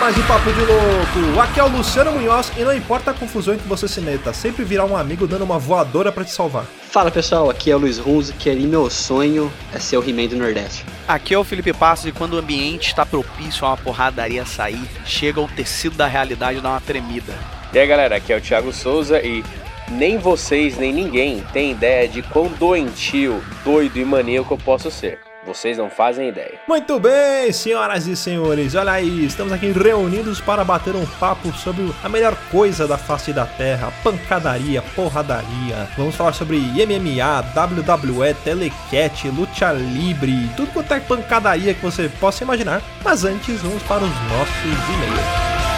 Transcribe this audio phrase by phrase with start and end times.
[0.00, 1.40] Mais um Papo de Louco.
[1.42, 4.32] Aqui é o Luciano Munhoz e não importa a confusão em que você se meta,
[4.32, 6.64] sempre virá um amigo dando uma voadora para te salvar.
[6.64, 10.28] Fala pessoal, aqui é o Luiz Runzi, que ali meu sonho é ser o He-Man
[10.28, 10.86] do Nordeste.
[11.06, 14.88] Aqui é o Felipe Passos e quando o ambiente está propício a uma porradaria sair,
[15.04, 17.34] chega o tecido da realidade e dá uma tremida.
[17.70, 19.44] E aí galera, aqui é o Thiago Souza e
[19.90, 25.29] nem vocês nem ninguém tem ideia de quão doentio, doido e maníaco eu posso ser.
[25.44, 26.58] Vocês não fazem ideia.
[26.68, 31.90] Muito bem, senhoras e senhores, olha aí, estamos aqui reunidos para bater um papo sobre
[32.04, 35.88] a melhor coisa da face da terra, pancadaria, porradaria.
[35.96, 42.44] Vamos falar sobre MMA, WWE, Telecat, Lucha Libre, tudo quanto é pancadaria que você possa
[42.44, 42.82] imaginar.
[43.02, 45.69] Mas antes, vamos para os nossos e-mails.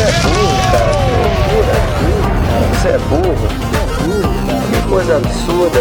[0.00, 1.60] Você é burro.
[2.72, 3.36] Você é burro,
[3.70, 3.90] cara.
[4.70, 5.80] Que coisa absurda.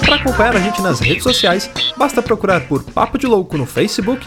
[0.00, 4.26] Para acompanhar a gente nas redes sociais, basta procurar por Papo de Louco no Facebook,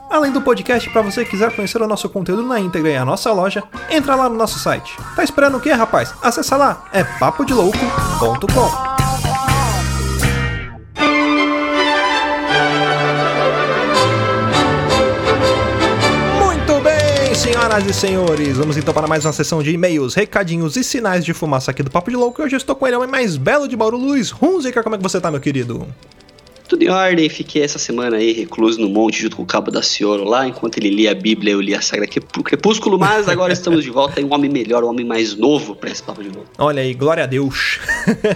[0.11, 3.31] Além do podcast, para você quiser conhecer o nosso conteúdo na íntegra e a nossa
[3.31, 4.93] loja, entra lá no nosso site.
[5.15, 6.13] Tá esperando o que, rapaz?
[6.21, 8.91] Acessa lá, é papodelouco.com.
[16.43, 20.83] Muito bem, Senhoras e senhores, vamos então para mais uma sessão de e-mails, recadinhos e
[20.83, 22.43] sinais de fumaça aqui do Papo de Louco.
[22.43, 24.83] Hoje eu estou com ele, o homem mais belo de Bauru, Luiz Hunziker.
[24.83, 25.87] Como é que você tá, meu querido?
[26.71, 29.81] Tudo em ordem, fiquei essa semana aí recluso no monte junto com o Cabo da
[29.81, 32.09] Cioro lá, enquanto ele lia a Bíblia, eu li a Sagrada
[32.45, 35.91] Crepúsculo, mas agora estamos de volta em um homem melhor, um homem mais novo para
[35.91, 36.45] esse papo de novo.
[36.57, 37.77] Olha aí, glória a Deus.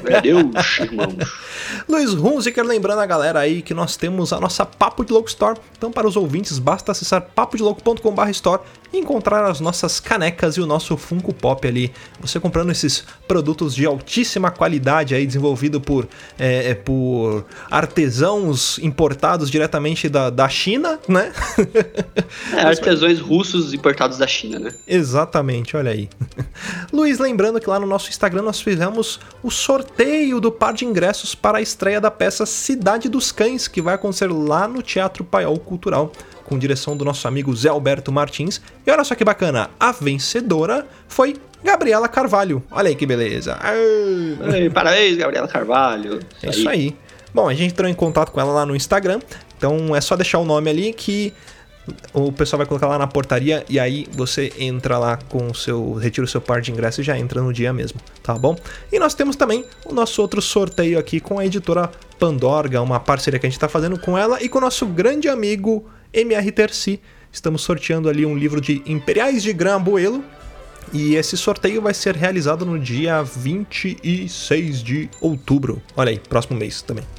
[0.01, 1.16] Glória a Deus, irmãos.
[1.88, 5.57] Luiz Hunziker lembrando a galera aí que nós temos a nossa Papo de Louco Store.
[5.78, 8.62] Então, para os ouvintes, basta acessar papodelouco.com.br store
[8.97, 11.91] encontrar as nossas canecas e o nosso Funko Pop ali.
[12.19, 16.07] Você comprando esses produtos de altíssima qualidade aí, desenvolvido por,
[16.38, 21.31] é, por artesãos importados diretamente da, da China, né?
[22.53, 24.73] É, artesãos russos importados da China, né?
[24.88, 26.09] Exatamente, olha aí.
[26.91, 31.35] Luiz, lembrando que lá no nosso Instagram nós fizemos o sorteio do par de ingressos
[31.35, 35.59] para a estreia da peça Cidade dos Cães, que vai acontecer lá no Teatro Paiol
[35.59, 36.11] Cultural,
[36.45, 38.61] com direção do nosso amigo Zé Alberto Martins.
[38.85, 42.63] E olha só que bacana, a vencedora foi Gabriela Carvalho.
[42.72, 43.57] Olha aí que beleza.
[43.59, 44.69] Ai.
[44.69, 46.19] Parabéns, Gabriela Carvalho.
[46.41, 46.95] É isso aí.
[47.34, 49.19] Bom, a gente entrou em contato com ela lá no Instagram,
[49.57, 51.34] então é só deixar o nome ali que
[52.13, 55.94] o pessoal vai colocar lá na portaria e aí você entra lá com o seu.
[55.94, 58.55] retira o seu par de ingresso e já entra no dia mesmo, tá bom?
[58.91, 63.39] E nós temos também o nosso outro sorteio aqui com a editora Pandorga, uma parceria
[63.39, 66.99] que a gente tá fazendo com ela e com o nosso grande amigo MR Terci.
[67.31, 70.23] Estamos sorteando ali um livro de Imperiais de Gran Abuelo.
[70.93, 75.81] E esse sorteio vai ser realizado no dia 26 de outubro.
[75.96, 77.03] Olha aí, próximo mês também.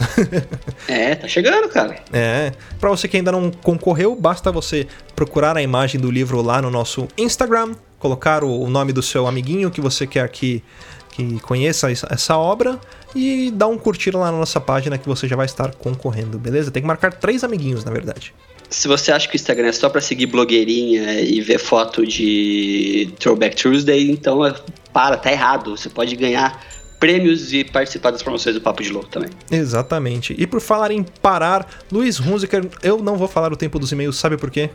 [0.88, 1.96] É, tá chegando, cara.
[2.12, 4.86] É, para você que ainda não concorreu, basta você
[5.16, 9.70] procurar a imagem do livro lá no nosso Instagram, colocar o nome do seu amiguinho
[9.70, 10.62] que você quer que,
[11.10, 12.78] que conheça essa obra
[13.14, 16.70] e dar um curtir lá na nossa página que você já vai estar concorrendo, beleza?
[16.70, 18.32] Tem que marcar três amiguinhos, na verdade.
[18.68, 23.08] Se você acha que o Instagram é só pra seguir blogueirinha e ver foto de
[23.18, 24.54] Throwback Tuesday, então é-
[24.92, 25.76] para, tá errado.
[25.76, 26.64] Você pode ganhar
[26.98, 29.28] prêmios e participar das promoções do Papo de Louco também.
[29.50, 30.34] Exatamente.
[30.38, 34.16] E por falar em parar, Luiz Hunziker, eu não vou falar o tempo dos e-mails,
[34.16, 34.70] sabe por quê?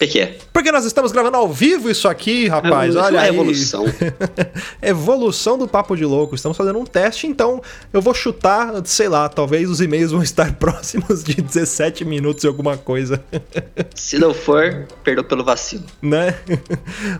[0.00, 0.38] Que, que é?
[0.50, 2.96] Porque nós estamos gravando ao vivo isso aqui, rapaz.
[2.96, 3.28] Olha aí.
[3.28, 3.84] evolução.
[4.80, 6.34] evolução do Papo de Louco.
[6.34, 7.60] Estamos fazendo um teste, então
[7.92, 12.46] eu vou chutar, sei lá, talvez os e-mails vão estar próximos de 17 minutos e
[12.46, 13.22] alguma coisa,
[13.94, 15.84] Se não for, perdoa pelo vacilo.
[16.00, 16.34] né?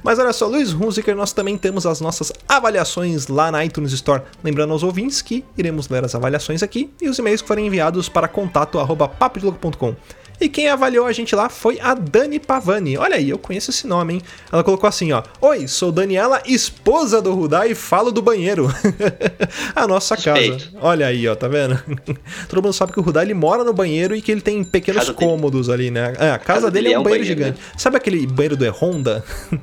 [0.03, 4.23] Mas olha só, Luiz Hunziker, nós também temos as nossas avaliações lá na iTunes Store.
[4.43, 8.09] Lembrando aos ouvintes que iremos ler as avaliações aqui e os e-mails que forem enviados
[8.09, 9.95] para contato arroba papodelouco.com.
[10.41, 12.97] E quem avaliou a gente lá foi a Dani Pavani.
[12.97, 14.23] Olha aí, eu conheço esse nome, hein?
[14.51, 15.23] Ela colocou assim, ó.
[15.41, 18.67] Oi, sou Daniela, esposa do Rudá e falo do banheiro.
[19.77, 20.59] a nossa casa.
[20.81, 21.79] Olha aí, ó, tá vendo?
[22.49, 25.01] Todo mundo sabe que o Rudá ele mora no banheiro e que ele tem pequenos
[25.03, 25.31] Casa dele.
[25.31, 26.15] cômodos ali, né?
[26.19, 27.59] É, a casa, dele é um banheiro, gigante.
[27.61, 27.67] né?
[27.77, 29.23] Sabe aquele banheiro do E-Honda?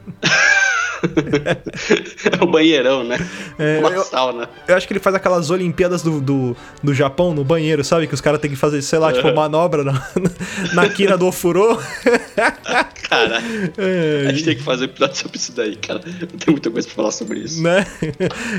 [2.40, 3.18] É o banheirão, né?
[3.58, 4.50] É, Uma eu- sauna.
[4.68, 8.08] Eu acho que ele faz aquelas Olimpíadas do, do, do Japão no banheiro, sabe?
[8.08, 9.94] Que os caras têm que fazer, sei lá, tipo, manobra na,
[10.74, 11.78] na quina do ofurô.
[13.10, 13.42] Cara,
[13.78, 16.02] É, a gente tem que fazer episódio sobre isso daí, cara.
[16.20, 17.62] Eu tenho muita coisa pra falar sobre isso.
[17.64, 17.86] né?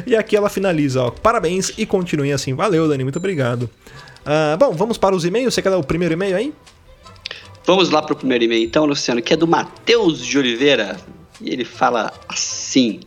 [0.07, 1.11] E aqui ela finaliza, ó.
[1.11, 2.55] Parabéns e continue assim.
[2.55, 3.69] Valeu, Dani, muito obrigado.
[4.25, 5.53] Ah, bom, vamos para os e-mails.
[5.55, 6.55] Você quer dar o primeiro e-mail aí?
[7.67, 10.97] Vamos lá pro primeiro e-mail então, Luciano, que é do Matheus de Oliveira.
[11.41, 13.01] E ele fala assim: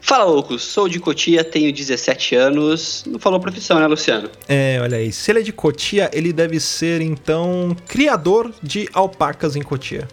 [0.00, 3.04] Fala, loucos, sou de Cotia, tenho 17 anos.
[3.06, 4.28] Não falou profissão, né, Luciano?
[4.48, 5.12] É, olha aí.
[5.12, 10.08] Se ele é de Cotia, ele deve ser, então, criador de alpacas em Cotia.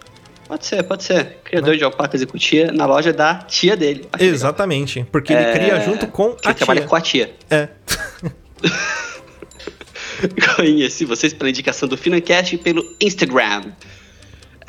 [0.46, 1.38] Pode ser, pode ser.
[1.44, 4.08] Criador de alpacas e Cotia na loja da tia dele.
[4.12, 4.24] Olha.
[4.24, 5.04] Exatamente.
[5.10, 6.88] Porque ele É, cria junto com Que a ele trabalha tia.
[6.88, 7.34] com a tia.
[7.48, 7.68] É.
[10.56, 13.72] Conheci vocês pela indicação do Financast pelo Instagram.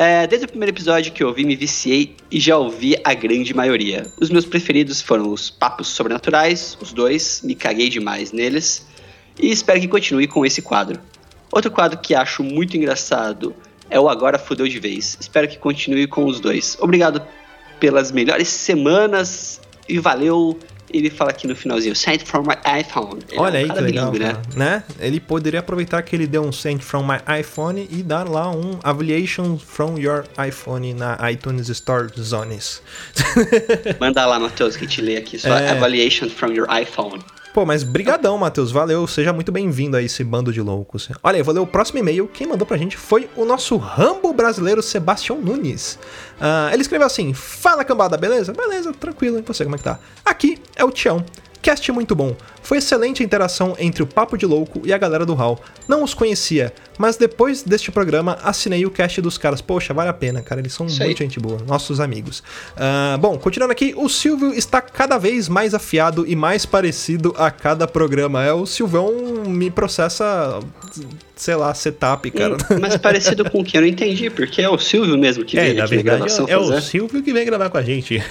[0.03, 3.53] É, desde o primeiro episódio que eu ouvi, me viciei e já ouvi a grande
[3.53, 4.11] maioria.
[4.19, 8.83] Os meus preferidos foram os Papos Sobrenaturais, os dois, me caguei demais neles,
[9.39, 10.99] e espero que continue com esse quadro.
[11.51, 13.55] Outro quadro que acho muito engraçado
[13.91, 15.19] é o Agora Fudeu de Vez.
[15.21, 16.75] Espero que continue com os dois.
[16.79, 17.21] Obrigado
[17.79, 20.57] pelas melhores semanas e valeu.
[20.93, 23.19] Ele fala aqui no finalzinho, sent from my iPhone.
[23.29, 24.83] Ele é um Olha aí que legal, cara, né?
[24.99, 28.79] Ele poderia aproveitar que ele deu um send from my iPhone e dar lá um
[28.83, 32.81] aviation from your iPhone na iTunes Store Zones.
[33.99, 35.37] Manda lá, Matheus, que te lê aqui.
[35.39, 35.71] Só É.
[35.71, 37.19] evaluation from your iPhone.
[37.53, 38.71] Pô, mas brigadão, Matheus.
[38.71, 39.05] Valeu.
[39.05, 41.09] Seja muito bem-vindo a esse bando de loucos.
[41.21, 42.25] Olha, eu vou ler o próximo e-mail.
[42.33, 45.99] Quem mandou pra gente foi o nosso Rambo brasileiro Sebastião Nunes.
[46.39, 48.53] Ah, ele escreveu assim: Fala cambada, beleza?
[48.53, 49.37] Beleza, tranquilo.
[49.37, 49.99] E você, como é que tá?
[50.23, 51.25] Aqui é o Tião.
[51.61, 52.35] Cast muito bom.
[52.61, 55.59] Foi excelente a interação entre o Papo de Louco e a galera do Hall.
[55.87, 59.61] Não os conhecia, mas depois deste programa assinei o cast dos caras.
[59.61, 60.61] Poxa, vale a pena, cara.
[60.61, 61.05] Eles são aí.
[61.05, 62.43] muito gente boa, nossos amigos.
[62.77, 67.49] Ah, bom, continuando aqui, o Silvio está cada vez mais afiado e mais parecido a
[67.49, 68.43] cada programa.
[68.43, 69.11] É, o Silvão
[69.47, 70.59] me processa,
[71.35, 72.53] sei lá, setup, cara.
[72.53, 75.57] Hum, Mas parecido com o que eu não entendi, porque é o Silvio mesmo que
[75.57, 76.81] É, veio na verdade gravação é, é o.
[76.81, 78.21] Silvio que vem gravar com a gente.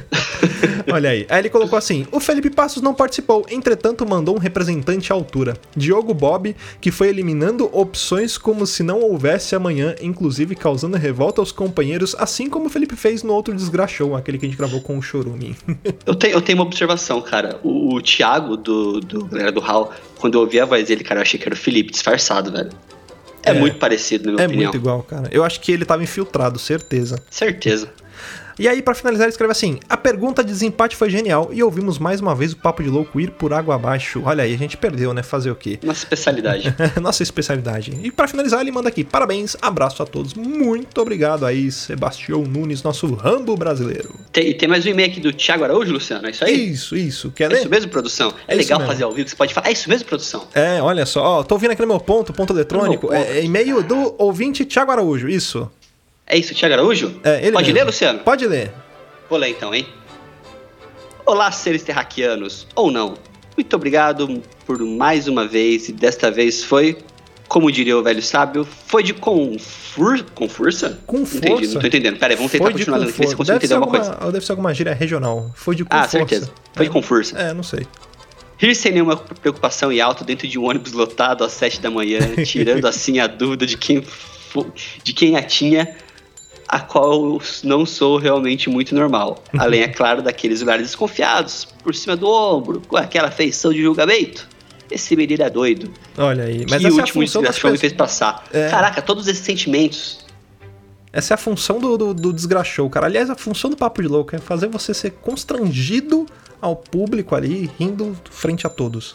[0.90, 1.26] Olha aí.
[1.28, 5.56] Aí ele colocou assim: o Felipe Passos não participou, entretanto mandou um representante à altura.
[5.76, 11.52] Diogo Bob, que foi eliminando opções como se não houvesse amanhã, inclusive causando revolta aos
[11.52, 14.96] companheiros, assim como o Felipe fez no outro Desgraxou, aquele que a gente gravou com
[14.98, 15.56] o Chorume.
[16.06, 17.58] Eu tenho, eu tenho uma observação, cara.
[17.62, 21.20] O, o Thiago do, do galera do Hall, quando eu ouvi a voz dele, cara,
[21.20, 22.70] eu achei que era o Felipe disfarçado, velho.
[23.42, 23.54] É, É.
[23.54, 24.72] muito parecido, na minha É opinião.
[24.72, 25.28] muito igual, cara.
[25.30, 27.18] Eu acho que ele tava infiltrado, certeza.
[27.30, 27.90] Certeza.
[28.58, 31.98] E aí, pra finalizar, ele escreve assim: A pergunta de desempate foi genial e ouvimos
[31.98, 34.22] mais uma vez o papo de louco ir por água abaixo.
[34.24, 35.22] Olha aí, a gente perdeu, né?
[35.22, 35.78] Fazer o quê?
[35.82, 36.74] Nossa especialidade.
[37.00, 37.92] Nossa especialidade.
[38.02, 40.34] E pra finalizar, ele manda aqui: Parabéns, abraço a todos.
[40.34, 44.14] Muito obrigado aí, Sebastião Nunes, nosso Rambo brasileiro.
[44.32, 46.70] tem, tem mais um e-mail aqui do Thiago Araújo, Luciano, é isso aí?
[46.70, 47.30] Isso, isso.
[47.30, 47.60] Quer É ler?
[47.60, 48.32] isso mesmo, produção?
[48.46, 49.68] É, É legal fazer ao vivo, você pode falar.
[49.68, 50.46] É isso mesmo, produção?
[50.54, 53.08] É, olha só, ó, tô ouvindo aqui no meu ponto, ponto eletrônico.
[53.10, 53.30] Meu ponto.
[53.30, 55.70] É, é e-mail do ouvinte Thiago Araújo, isso.
[56.28, 57.18] É isso, Thiago Araújo?
[57.24, 57.78] É, ele pode mesmo.
[57.78, 58.18] ler, Luciano?
[58.20, 58.72] Pode ler.
[59.30, 59.86] Vou ler então, hein?
[61.24, 63.14] Olá, seres terraquianos, ou não.
[63.56, 66.98] Muito obrigado por mais uma vez, e desta vez foi,
[67.48, 70.22] como diria o velho sábio, foi de confur...
[70.34, 70.98] com força?
[71.06, 71.74] Com Não entendi, força.
[71.74, 72.18] não tô entendendo.
[72.18, 73.98] Pera aí, vamos tentar Foi de continuar lendo aqui, ver se consigo deve entender alguma
[73.98, 74.32] coisa.
[74.32, 75.50] Deve ser alguma gíria regional.
[75.54, 76.10] Foi de com Ah, força.
[76.18, 76.50] certeza.
[76.74, 77.38] Foi de com força.
[77.38, 77.86] É, não sei.
[78.58, 82.18] Rir sem nenhuma preocupação e alto dentro de um ônibus lotado às sete da manhã,
[82.44, 84.04] tirando assim a dúvida de quem,
[85.02, 85.94] de quem a tinha,
[86.68, 89.42] a qual eu não sou realmente muito normal.
[89.58, 94.46] Além, é claro, daqueles olhares desconfiados, por cima do ombro, com aquela feição de julgamento.
[94.90, 95.90] Esse menino é doido.
[96.16, 96.64] Olha aí.
[96.68, 98.44] Mas que essa é a último das desgraçado me fez passar.
[98.52, 98.68] É.
[98.68, 100.26] Caraca, todos esses sentimentos.
[101.12, 103.06] Essa é a função do, do, do desgraxou, cara.
[103.06, 106.26] Aliás, a função do papo de louco é fazer você ser constrangido
[106.60, 109.14] ao público ali, rindo frente a todos.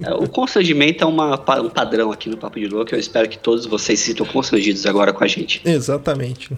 [0.00, 2.94] É, o constrangimento é uma, um padrão aqui no Papo de Louco.
[2.94, 5.60] Eu espero que todos vocês se sintam constrangidos agora com a gente.
[5.64, 6.48] Exatamente.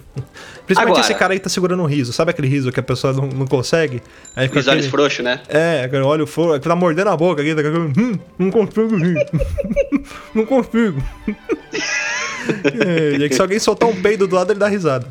[0.66, 2.12] Principalmente Agora- esse cara aí tá segurando um riso.
[2.12, 4.02] Sabe aquele riso que a pessoa não, não consegue?
[4.37, 5.40] Aí fica Os olhos aquele- frouxos, né?
[5.49, 9.16] É, olho foro, que tá mordendo a boca aqui, tá hum, não consigo rir.
[10.34, 11.02] não consigo.
[12.87, 15.08] é, e aí que se alguém soltar um peido do lado, ele dá risada.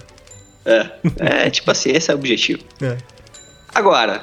[0.66, 0.90] É.
[1.18, 2.62] É, tipo assim, esse é o objetivo.
[2.82, 2.98] É.
[3.74, 4.22] Agora,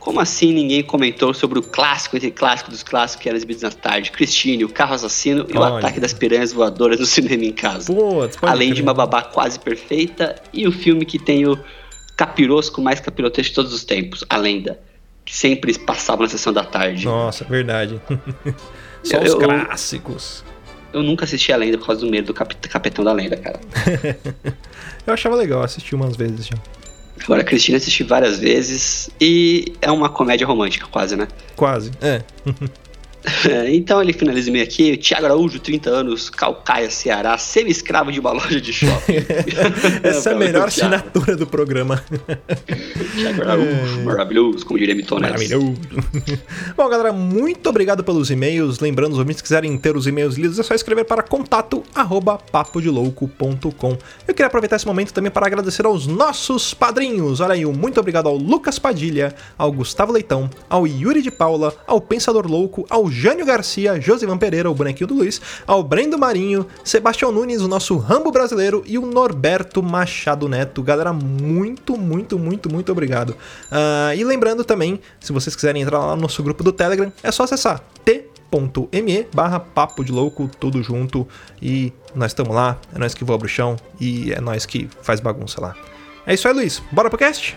[0.00, 3.70] como assim ninguém comentou sobre o clássico entre clássicos dos clássicos que era exibido na
[3.70, 4.10] tarde?
[4.10, 5.78] Christine, o carro assassino e o Olha.
[5.78, 7.92] ataque das piranhas voadoras no cinema em casa.
[7.92, 11.58] Putz, Além de uma babá quase perfeita e o filme que tem o
[12.16, 14.78] capirosco mais capirotesco de todos os tempos, a lenda,
[15.24, 17.04] que sempre passava na sessão da tarde.
[17.04, 18.00] Nossa, verdade.
[19.04, 20.44] Só Eu- os clássicos.
[20.90, 23.60] Eu nunca assisti a lenda por causa do medo do cap- capetão da lenda, cara.
[25.06, 26.56] Eu achava legal, assisti umas vezes já.
[27.24, 31.28] Agora, a Cristina assisti várias vezes e é uma comédia romântica, quase, né?
[31.56, 31.90] Quase.
[32.00, 32.22] É.
[33.48, 34.96] É, então ele finaliza o e-mail aqui.
[34.96, 39.16] Tiago Araújo, 30 anos, Calcaia, Ceará, semi-escravo de uma loja de shopping.
[40.02, 42.02] Essa é a melhor assinatura do programa.
[43.16, 45.22] Tiago Araújo, maravilhoso, como diria Mitones.
[45.22, 45.74] Maravilhoso.
[46.76, 48.78] Bom, galera, muito obrigado pelos e-mails.
[48.78, 52.38] Lembrando, os ouvintes que quiserem ter os e-mails lidos, é só escrever para contato arroba
[52.38, 53.98] papodelouco.com.
[54.26, 57.40] Eu queria aproveitar esse momento também para agradecer aos nossos padrinhos.
[57.40, 61.74] Olha aí, um muito obrigado ao Lucas Padilha, ao Gustavo Leitão, ao Yuri de Paula,
[61.86, 66.66] ao Pensador Louco, ao Jânio Garcia, Josivan Pereira, o bonequinho do Luiz, ao Brendo Marinho,
[66.84, 70.82] Sebastião Nunes, o nosso Rambo brasileiro e o Norberto Machado Neto.
[70.82, 73.36] Galera, muito, muito, muito, muito obrigado.
[73.70, 77.30] Ah, e lembrando também, se vocês quiserem entrar lá no nosso grupo do Telegram, é
[77.32, 81.26] só acessar t.me barra papo de louco, tudo junto.
[81.60, 85.20] E nós estamos lá, é nós que voa pro chão e é nós que faz
[85.20, 85.74] bagunça lá.
[86.26, 86.82] É isso aí, Luiz.
[86.90, 87.56] Bora pro cast?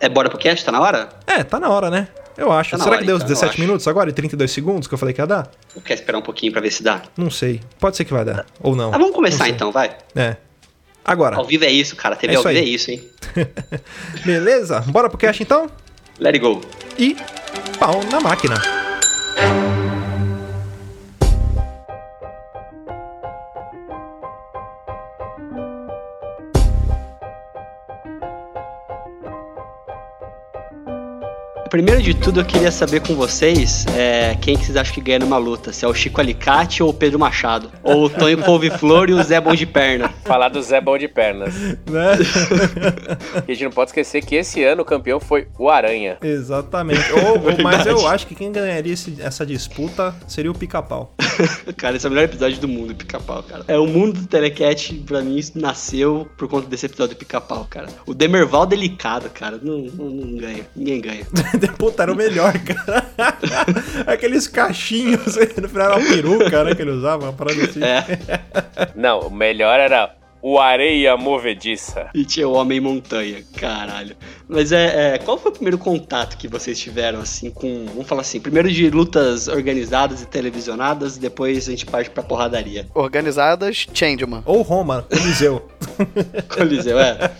[0.00, 0.64] É, bora pro cast?
[0.64, 1.08] Tá na hora?
[1.26, 2.08] É, tá na hora, né?
[2.38, 2.70] Eu acho.
[2.70, 3.60] Tá Será hora, que deu os então, eu 17 acho.
[3.60, 5.50] minutos agora e 32 segundos que eu falei que ia dar?
[5.74, 7.02] Ou quer esperar um pouquinho pra ver se dá?
[7.16, 7.60] Não sei.
[7.80, 8.46] Pode ser que vai dar.
[8.60, 8.94] Ou não.
[8.94, 9.96] Ah, vamos começar então, vai.
[10.14, 10.36] É.
[11.04, 11.36] Agora.
[11.36, 12.14] Ao vivo é isso, cara.
[12.14, 13.02] TV É ao vivo é isso, hein?
[14.24, 14.80] Beleza?
[14.80, 15.68] Bora pro cast então?
[16.20, 16.60] Let it go.
[16.98, 17.16] E
[17.78, 18.77] pau na máquina.
[31.70, 35.18] Primeiro de tudo, eu queria saber com vocês é, quem que vocês acham que ganha
[35.18, 35.72] numa luta.
[35.72, 37.70] Se é o Chico Alicate ou o Pedro Machado.
[37.82, 40.08] Ou o Tonho Couve-Flor e o Zé Bom de Perna.
[40.24, 41.54] Falar do Zé Bom de Pernas.
[41.54, 41.78] Né?
[43.46, 46.16] E a gente não pode esquecer que esse ano o campeão foi o Aranha.
[46.22, 47.12] Exatamente.
[47.12, 51.14] Ou, ou- mas eu acho que quem ganharia esse- essa disputa seria o pica-pau.
[51.76, 53.64] Cara, esse é o melhor episódio do mundo, Pica-Pau, cara.
[53.68, 57.86] É, o mundo do Telecat, pra mim, nasceu por conta desse episódio do Pica-Pau, cara.
[58.06, 59.58] O Demerval delicado, cara.
[59.62, 60.66] Não, não, não ganha.
[60.74, 61.26] Ninguém ganha.
[61.78, 63.06] Puta, era o melhor, cara.
[64.06, 66.74] Aqueles cachinhos no final era uma peruca, né?
[66.74, 67.82] Que ele usava, uma parada assim.
[67.82, 68.04] É.
[68.94, 72.08] Não, o melhor era o Areia Movediça.
[72.14, 74.16] E tinha o Homem Montanha, caralho.
[74.48, 77.86] Mas é, é, qual foi o primeiro contato que vocês tiveram, assim, com.
[77.86, 82.86] Vamos falar assim, primeiro de lutas organizadas e televisionadas, depois a gente parte pra porradaria.
[82.94, 84.42] Organizadas, Changeman.
[84.46, 85.68] Ou Roma, Coliseu.
[86.48, 87.30] Coliseu, é.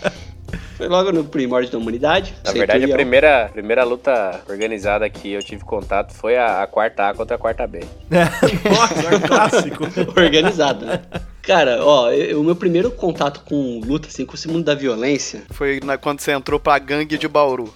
[0.79, 2.33] Foi logo no primórdio da humanidade.
[2.41, 7.09] Na verdade, a primeira, primeira luta organizada que eu tive contato foi a, a quarta
[7.09, 7.81] A contra a quarta B.
[8.09, 9.83] Nossa, clássico.
[10.15, 11.01] Organizado, né?
[11.41, 15.43] Cara, ó, eu- o meu primeiro contato com luta, assim, com esse mundo da violência,
[15.51, 17.73] Foi na- quando você entrou pra gangue de Bauru.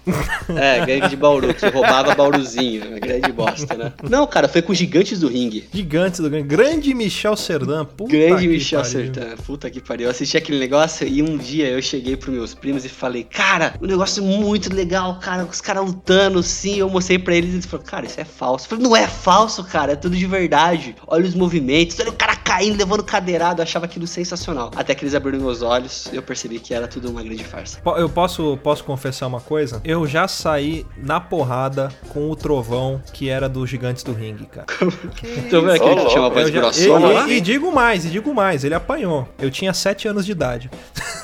[0.50, 3.94] é, gangue de Bauru, que roubava Bauruzinho, grande bosta, né?
[4.10, 5.68] Não, cara, foi com Gigantes do Ringue.
[5.74, 6.48] Gigantes do grande.
[6.48, 7.86] Grande Michel Serdan.
[7.86, 8.92] Puta Grande que Michel pariu.
[9.14, 10.06] Sertan, puta que pariu.
[10.06, 13.74] Eu assisti aquele negócio e um dia eu cheguei pros meus primos e falei, cara,
[13.82, 16.78] o negócio é muito legal, cara, os caras lutando assim.
[16.78, 18.66] Eu mostrei pra eles e eles falaram, cara, isso é falso.
[18.66, 20.96] Eu falei, não é falso, cara, é tudo de verdade.
[21.08, 23.04] Olha os movimentos, olha o cara caindo, levando
[23.60, 24.72] Eu achava aquilo sensacional.
[24.76, 27.80] Até que eles abriram meus olhos e eu percebi que era tudo uma grande farsa.
[27.98, 29.82] Eu posso, posso confessar uma coisa?
[29.84, 34.68] Eu já saí na porrada com o trovão que era dos Gigantes do Ringue, cara.
[35.46, 37.28] Então vendo aquele Ô, que tinha uma voz grossona e- lá?
[37.28, 39.28] e, e digo mais, e digo mais, ele apanhou.
[39.40, 40.70] Eu tinha 7 anos de idade.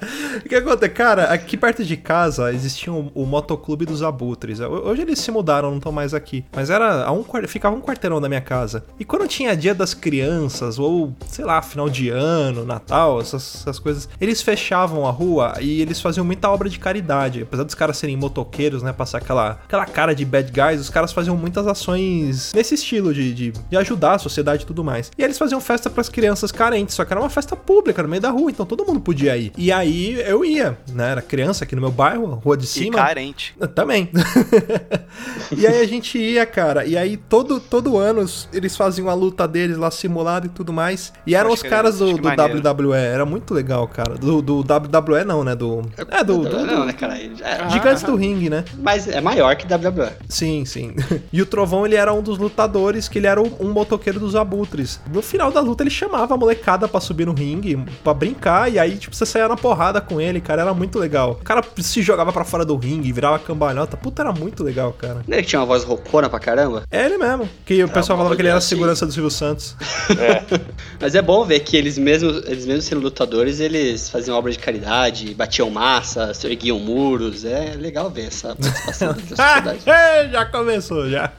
[0.51, 0.91] Que acontece?
[0.91, 4.59] Cara, aqui perto de casa existia o, o motoclube dos abutres.
[4.59, 6.43] Hoje eles se mudaram, não estão mais aqui.
[6.53, 8.83] Mas era a um, ficava um quarteirão da minha casa.
[8.99, 13.79] E quando tinha dia das crianças, ou sei lá, final de ano, Natal, essas, essas
[13.79, 17.43] coisas, eles fechavam a rua e eles faziam muita obra de caridade.
[17.43, 18.91] Apesar dos caras serem motoqueiros, né?
[18.91, 23.33] Passar aquela, aquela cara de bad guys, os caras faziam muitas ações nesse estilo de,
[23.33, 25.13] de, de ajudar a sociedade e tudo mais.
[25.17, 28.21] E eles faziam festa pras crianças carentes, só que era uma festa pública no meio
[28.21, 29.53] da rua, então todo mundo podia ir.
[29.57, 31.11] E aí eu eu ia, né?
[31.11, 32.95] Era criança aqui no meu bairro, rua de E cima.
[32.97, 33.55] carente.
[33.75, 34.09] Também.
[35.55, 36.85] e aí a gente ia, cara.
[36.85, 41.11] E aí todo, todo ano eles faziam a luta deles lá simulada e tudo mais.
[41.25, 42.27] E eram Pode os caras do, acho do.
[42.29, 42.95] WWE.
[42.97, 44.15] Era muito legal, cara.
[44.15, 45.55] Do, do WWE não, né?
[45.55, 45.81] Do.
[46.09, 46.37] É, do.
[46.39, 47.17] do- Não, do- né, cara?
[47.17, 48.63] É, Gigantes do ringue, né?
[48.79, 50.11] Mas é maior que WWE.
[50.27, 50.93] Sim, sim.
[51.31, 54.35] E o Trovão, ele era um dos lutadores, que ele era um um motoqueiro dos
[54.35, 54.99] abutres.
[55.13, 58.79] No final da luta, ele chamava a molecada pra subir no ringue, pra brincar, e
[58.79, 61.31] aí, tipo, você saía na porrada com ele, cara, era muito legal.
[61.31, 63.97] O cara se jogava pra fora do ringue, virava cambalhota.
[63.97, 65.21] Puta, era muito legal, cara.
[65.27, 66.83] Ele tinha uma voz rocona pra caramba.
[66.91, 67.49] É ele mesmo.
[67.65, 68.69] Que o pessoal falava que ele era a assim.
[68.69, 69.75] segurança do Silvio Santos.
[70.99, 74.59] Mas é bom ver que eles mesmos, eles mesmos sendo lutadores, eles faziam obra de
[74.59, 77.43] caridade, batiam massa, erguiam muros.
[77.45, 79.79] É legal ver essa participação da sociedade.
[80.31, 81.31] já começou, já.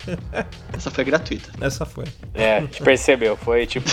[0.72, 1.50] Essa foi gratuita.
[1.60, 2.04] Essa foi.
[2.34, 3.36] É, a gente percebeu.
[3.36, 3.90] Foi tipo.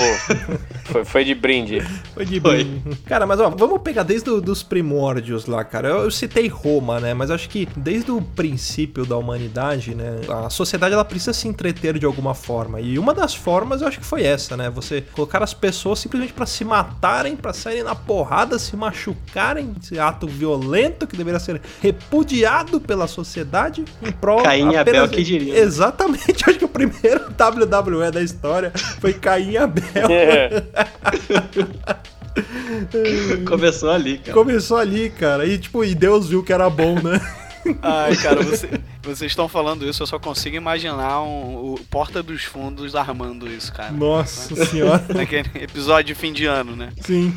[0.85, 1.81] foi, foi de brinde.
[2.13, 2.63] Foi de Foi.
[2.63, 2.83] bem.
[3.05, 5.87] Cara, mas ó, vamos pegar desde o- dos primórdios lá, cara.
[5.87, 7.13] Eu, eu citei Roma, né?
[7.13, 10.19] Mas acho que desde o princípio da humanidade, né?
[10.45, 12.81] A sociedade ela precisa se entreter de alguma forma.
[12.81, 14.69] E uma das formas eu acho que foi essa, né?
[14.71, 19.99] Você colocar as pessoas simplesmente pra se matarem, pra saírem na porrada, se machucarem, esse
[19.99, 25.55] ato violento que deveria ser repudiado pela sociedade em prol Caim e Abel que diriam.
[25.55, 29.83] Exatamente, acho que o primeiro WWE da história foi Caim Abel.
[33.47, 34.33] Começou ali, cara.
[34.33, 35.45] Começou ali, cara.
[35.45, 37.19] E tipo, e Deus viu que era bom, né?
[37.81, 38.69] Ai, cara, você-
[39.15, 43.71] vocês estão falando isso, eu só consigo imaginar um- o Porta dos Fundos armando isso,
[43.73, 43.91] cara.
[43.91, 45.05] Nossa senhora.
[45.13, 46.89] Naquele episódio de fim de ano, né?
[47.01, 47.33] Sim.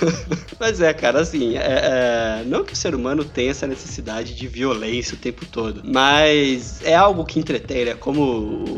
[0.58, 4.46] Mas é, cara, assim, é, é, não que o ser humano tenha essa necessidade de
[4.48, 7.94] violência o tempo todo, mas é algo que entretém, né?
[7.94, 8.22] Como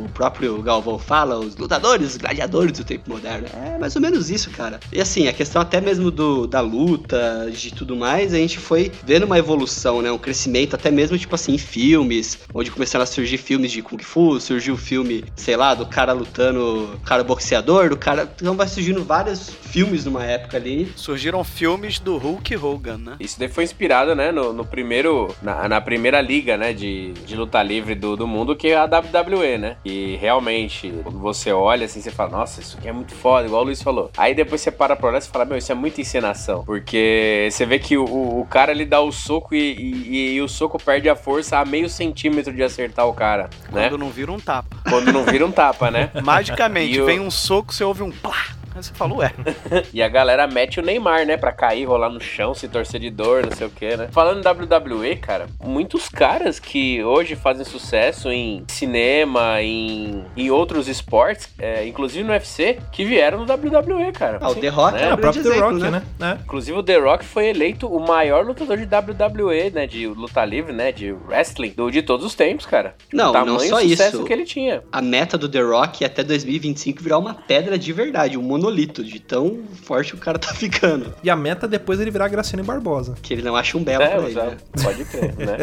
[0.04, 3.46] o próprio Galvão fala, os lutadores, os gladiadores do tempo moderno.
[3.54, 4.80] É mais ou menos isso, cara.
[4.92, 8.90] E assim, a questão até mesmo do, da luta, de tudo mais, a gente foi
[9.04, 10.10] vendo uma evolução, né?
[10.10, 14.02] Um crescimento, até mesmo, tipo assim, em filmes, onde começaram a surgir filmes de Kung
[14.02, 18.30] Fu, surgiu o filme, sei lá, do cara lutando, cara boxeador, do cara.
[18.36, 20.92] Então vai surgindo vários filmes numa época ali.
[20.96, 23.16] Surgiram filmes do Hulk Hogan, né?
[23.20, 25.34] Isso daí foi inspirado, né, no, no primeiro.
[25.42, 28.84] Na, na primeira liga, né, de, de luta livre do, do mundo, que é a
[28.84, 29.76] WWE, né?
[29.84, 33.62] E realmente, quando você olha assim, você fala, nossa, isso aqui é muito foda, igual
[33.62, 34.10] o Luiz falou.
[34.16, 36.64] Aí depois você para pra olhar e fala, meu, isso é muita encenação.
[36.64, 40.40] Porque você vê que o, o, o cara ele dá o soco e, e- e
[40.42, 42.07] o soco perde a força a meio centímetro
[42.52, 43.88] de acertar o cara, né?
[43.88, 44.76] Quando não vira um tapa.
[44.88, 46.10] Quando não vira um tapa, né?
[46.22, 48.36] Magicamente, E o- vem um soco, você ouve um plá.
[48.78, 49.32] Aí você fala, ué.
[49.92, 51.36] E a galera mete o Neymar, né?
[51.36, 54.08] Pra cair, rolar no chão, se torcer de dor, não sei o que, né?
[54.12, 60.88] Falando em WWE, cara, muitos caras que hoje fazem sucesso em cinema, em, em outros
[60.88, 64.38] esportes, é, inclusive no UFC, que vieram no WWE, cara.
[64.40, 65.02] Ah, o The Rock Né?
[65.02, 66.02] é É, um o próprio The exemplo, Rock, né?
[66.18, 66.38] né?
[66.38, 66.42] É.
[66.44, 69.86] Inclusive o The Rock foi eleito o maior lutador de WWE, né?
[69.86, 70.92] De luta livre, né?
[70.92, 72.94] De wrestling, do, de todos os tempos, cara.
[73.12, 74.24] Não, o tamanho não só sucesso isso.
[74.24, 74.82] que ele tinha.
[74.92, 79.02] A meta do The Rock é até 2025 virar uma pedra de verdade, um monolito,
[79.02, 81.14] de tão forte o cara tá ficando.
[81.22, 83.14] E a meta depois é ele virar Graciane Barbosa.
[83.22, 84.56] Que ele não acha um belo É, pra ele, já- né?
[84.82, 85.56] pode crer, né?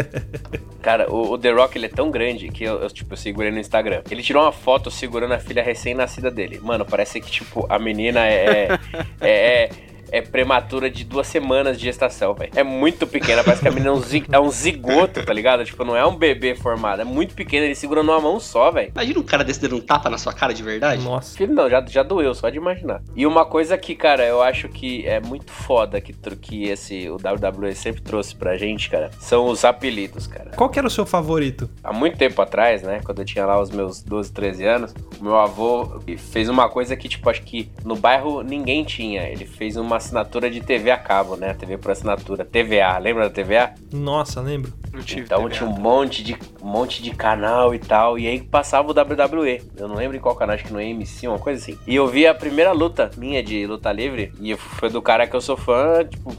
[0.81, 3.51] Cara, o, o The Rock, ele é tão grande que eu, eu, tipo, eu segurei
[3.51, 4.01] no Instagram.
[4.09, 6.59] Ele tirou uma foto segurando a filha recém-nascida dele.
[6.61, 8.67] Mano, parece que, tipo, a menina é...
[9.21, 9.69] é, é
[10.11, 12.51] é prematura de duas semanas de gestação, velho.
[12.55, 15.63] É muito pequena, parece que a menina é um, zi- é um zigoto, tá ligado?
[15.65, 18.91] Tipo, não é um bebê formado, é muito pequeno, ele segura numa mão só, velho.
[18.93, 21.03] Imagina um cara desse dando um tapa na sua cara de verdade.
[21.03, 21.35] Nossa.
[21.37, 23.01] Filho, não, já, já doeu, só de imaginar.
[23.15, 27.15] E uma coisa que, cara, eu acho que é muito foda que, que esse, o
[27.15, 30.51] WWE sempre trouxe pra gente, cara, são os apelidos, cara.
[30.55, 31.69] Qual que era o seu favorito?
[31.83, 35.23] Há muito tempo atrás, né, quando eu tinha lá os meus 12, 13 anos, o
[35.23, 39.23] meu avô fez uma coisa que, tipo, acho que no bairro ninguém tinha.
[39.29, 43.29] Ele fez uma assinatura de TV a cabo, né, TV por assinatura, TVA, lembra da
[43.29, 43.73] TVA?
[43.91, 44.73] Nossa, lembro.
[44.93, 45.49] Então TVA.
[45.49, 48.17] tinha um monte de, um monte de canal e tal.
[48.17, 49.61] E aí passava o WWE.
[49.75, 51.77] Eu não lembro em qual canal, acho que no AMC, uma coisa assim.
[51.85, 54.31] E eu vi a primeira luta minha de luta livre.
[54.39, 56.35] E foi do cara que eu sou fã, tipo,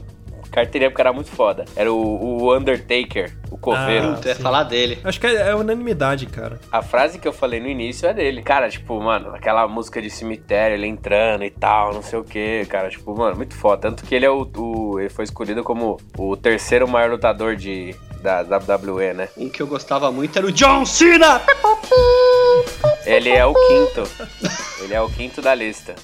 [0.49, 1.65] carteirinha porque era muito foda.
[1.75, 4.09] Era o, o Undertaker, o coveiro.
[4.13, 4.41] Ah, sim.
[4.41, 4.99] falar dele.
[5.03, 6.59] Acho que é, é unanimidade, cara.
[6.71, 8.41] A frase que eu falei no início é dele.
[8.41, 12.65] Cara, tipo, mano, aquela música de cemitério, ele entrando e tal, não sei o que,
[12.65, 12.89] cara.
[12.89, 13.81] Tipo, mano, muito foda.
[13.83, 17.95] Tanto que ele é o, o- Ele foi escolhido como o terceiro maior lutador de.
[18.21, 19.29] Da WWE, né?
[19.37, 21.39] Um que eu gostava muito era o John Cena!
[23.05, 24.03] Ele é o quinto.
[24.81, 25.95] Ele é o quinto da lista.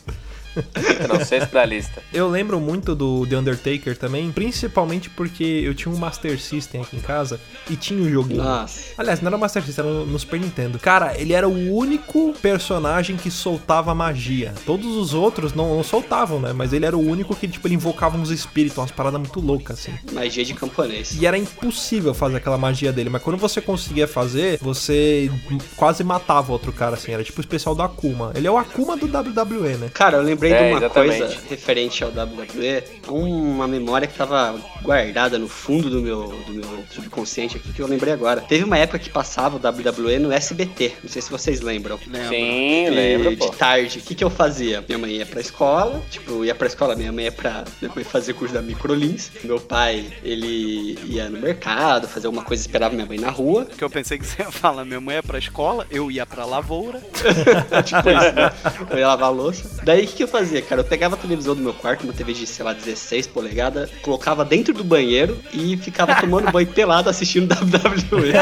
[1.08, 2.02] Não, sexto da lista.
[2.14, 6.98] Eu lembro muito do The Undertaker também, principalmente porque eu tinha um Master System aqui
[6.98, 7.40] em casa
[7.70, 8.44] e tinha o joguinho.
[8.44, 8.94] Nossa.
[8.98, 10.80] Aliás, não era Master System, era no Super Nintendo.
[10.80, 14.54] Cara, ele era o único personagem que soltava magia.
[14.66, 16.54] Todos os outros não, não soltavam, né?
[16.54, 19.80] Mas ele era o único que, tipo, ele invocava uns espíritos, umas paradas muito loucas,
[19.80, 19.94] assim.
[20.12, 21.16] Magia de camponês.
[21.20, 25.32] E era impossível fazer aquela magia dele, mas quando você conseguia fazer, você
[25.76, 27.12] quase matava o outro cara, assim.
[27.12, 28.32] Era tipo o especial do Akuma.
[28.36, 29.90] Ele é o Akuma do WWE, né?
[29.94, 31.18] Cara, eu lembrei É, de uma exatamente.
[31.20, 36.84] coisa referente ao WWE, uma memória que tava guardada no fundo do meu, do meu
[36.92, 38.42] subconsciente aqui, que eu lembrei agora.
[38.42, 41.98] Teve uma época que passava o WWE no SBT, não sei se vocês lembram.
[42.30, 43.50] Sim, E lembro, pô.
[43.50, 44.84] De tarde, o que, que eu fazia?
[44.88, 48.06] Minha mãe ia pra escola, tipo, eu ia pra escola, minha mãe ia pra depois
[48.08, 49.32] fazer curso da Microlins.
[49.44, 53.66] Meu pai, ele ia no mercado, fazer alguma coisa, esperava minha mãe na rua.
[53.66, 56.46] Que eu pensei que você ia falar, minha mãe ia pra escola, eu ia pra
[56.46, 57.00] lavoura.
[57.86, 58.52] tipo isso, né?
[58.90, 59.70] Eu ia lavar a louça.
[59.84, 60.82] Daí o que, que eu fazia, cara?
[60.82, 64.44] Eu pegava a televisão do meu quarto, uma TV de, sei lá, 16 polegadas, colocava
[64.44, 68.34] dentro do banheiro e ficava tomando banho pelado assistindo WWE.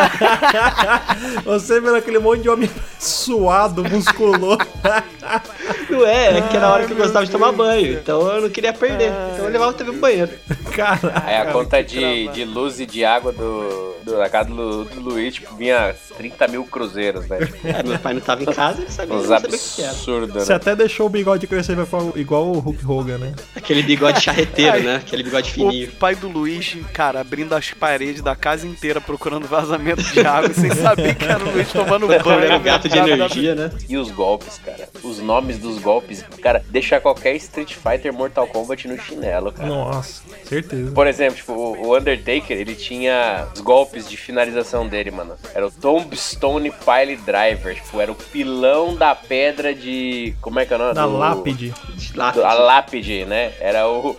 [1.44, 4.58] Você vendo aquele monte de homem suado, musculoso.
[5.92, 7.94] Não é, é que era a hora que eu gostava de tomar banho.
[7.94, 9.12] Então eu não queria perder.
[9.34, 10.32] Então eu levava a TV pro banheiro.
[10.72, 11.12] Caralho.
[11.26, 15.00] Aí a conta de, de luz e de água do, do, da casa do, do
[15.02, 17.40] Luiz, tipo, vinha 30 mil cruzeiros, né?
[17.64, 19.92] É, meu pai não tava em casa, ele sabia, uns não sabia o que era.
[19.92, 20.56] absurdos, Você né?
[20.56, 21.78] até deixou o bigode crescer
[22.16, 23.34] igual o Hulk Hogan, né?
[23.56, 24.96] Aquele bigode charreteiro, né?
[24.96, 25.90] Aquele bigode fininho.
[25.90, 30.54] O pai do Luiz, cara, abrindo as paredes da casa inteira procurando vazamento de água
[30.54, 32.44] sem saber que era o Luiz tomando banho.
[32.44, 33.72] Era um gato de energia, né?
[33.88, 34.90] E os golpes, cara.
[35.04, 39.68] Os nomes dos golpes, cara, deixa qualquer Street Fighter Mortal Kombat no chinelo, cara.
[39.68, 40.92] Nossa, certeza.
[40.92, 45.36] Por exemplo, tipo, o Undertaker, ele tinha os golpes de finalização dele, mano.
[45.54, 50.34] Era o Tombstone Pile Driver, tipo, era o pilão da pedra de...
[50.42, 50.94] Como é que é o nome?
[50.94, 51.74] Da Do- lápide.
[52.16, 53.54] Lá, do- a lápide, né?
[53.60, 54.16] Era o,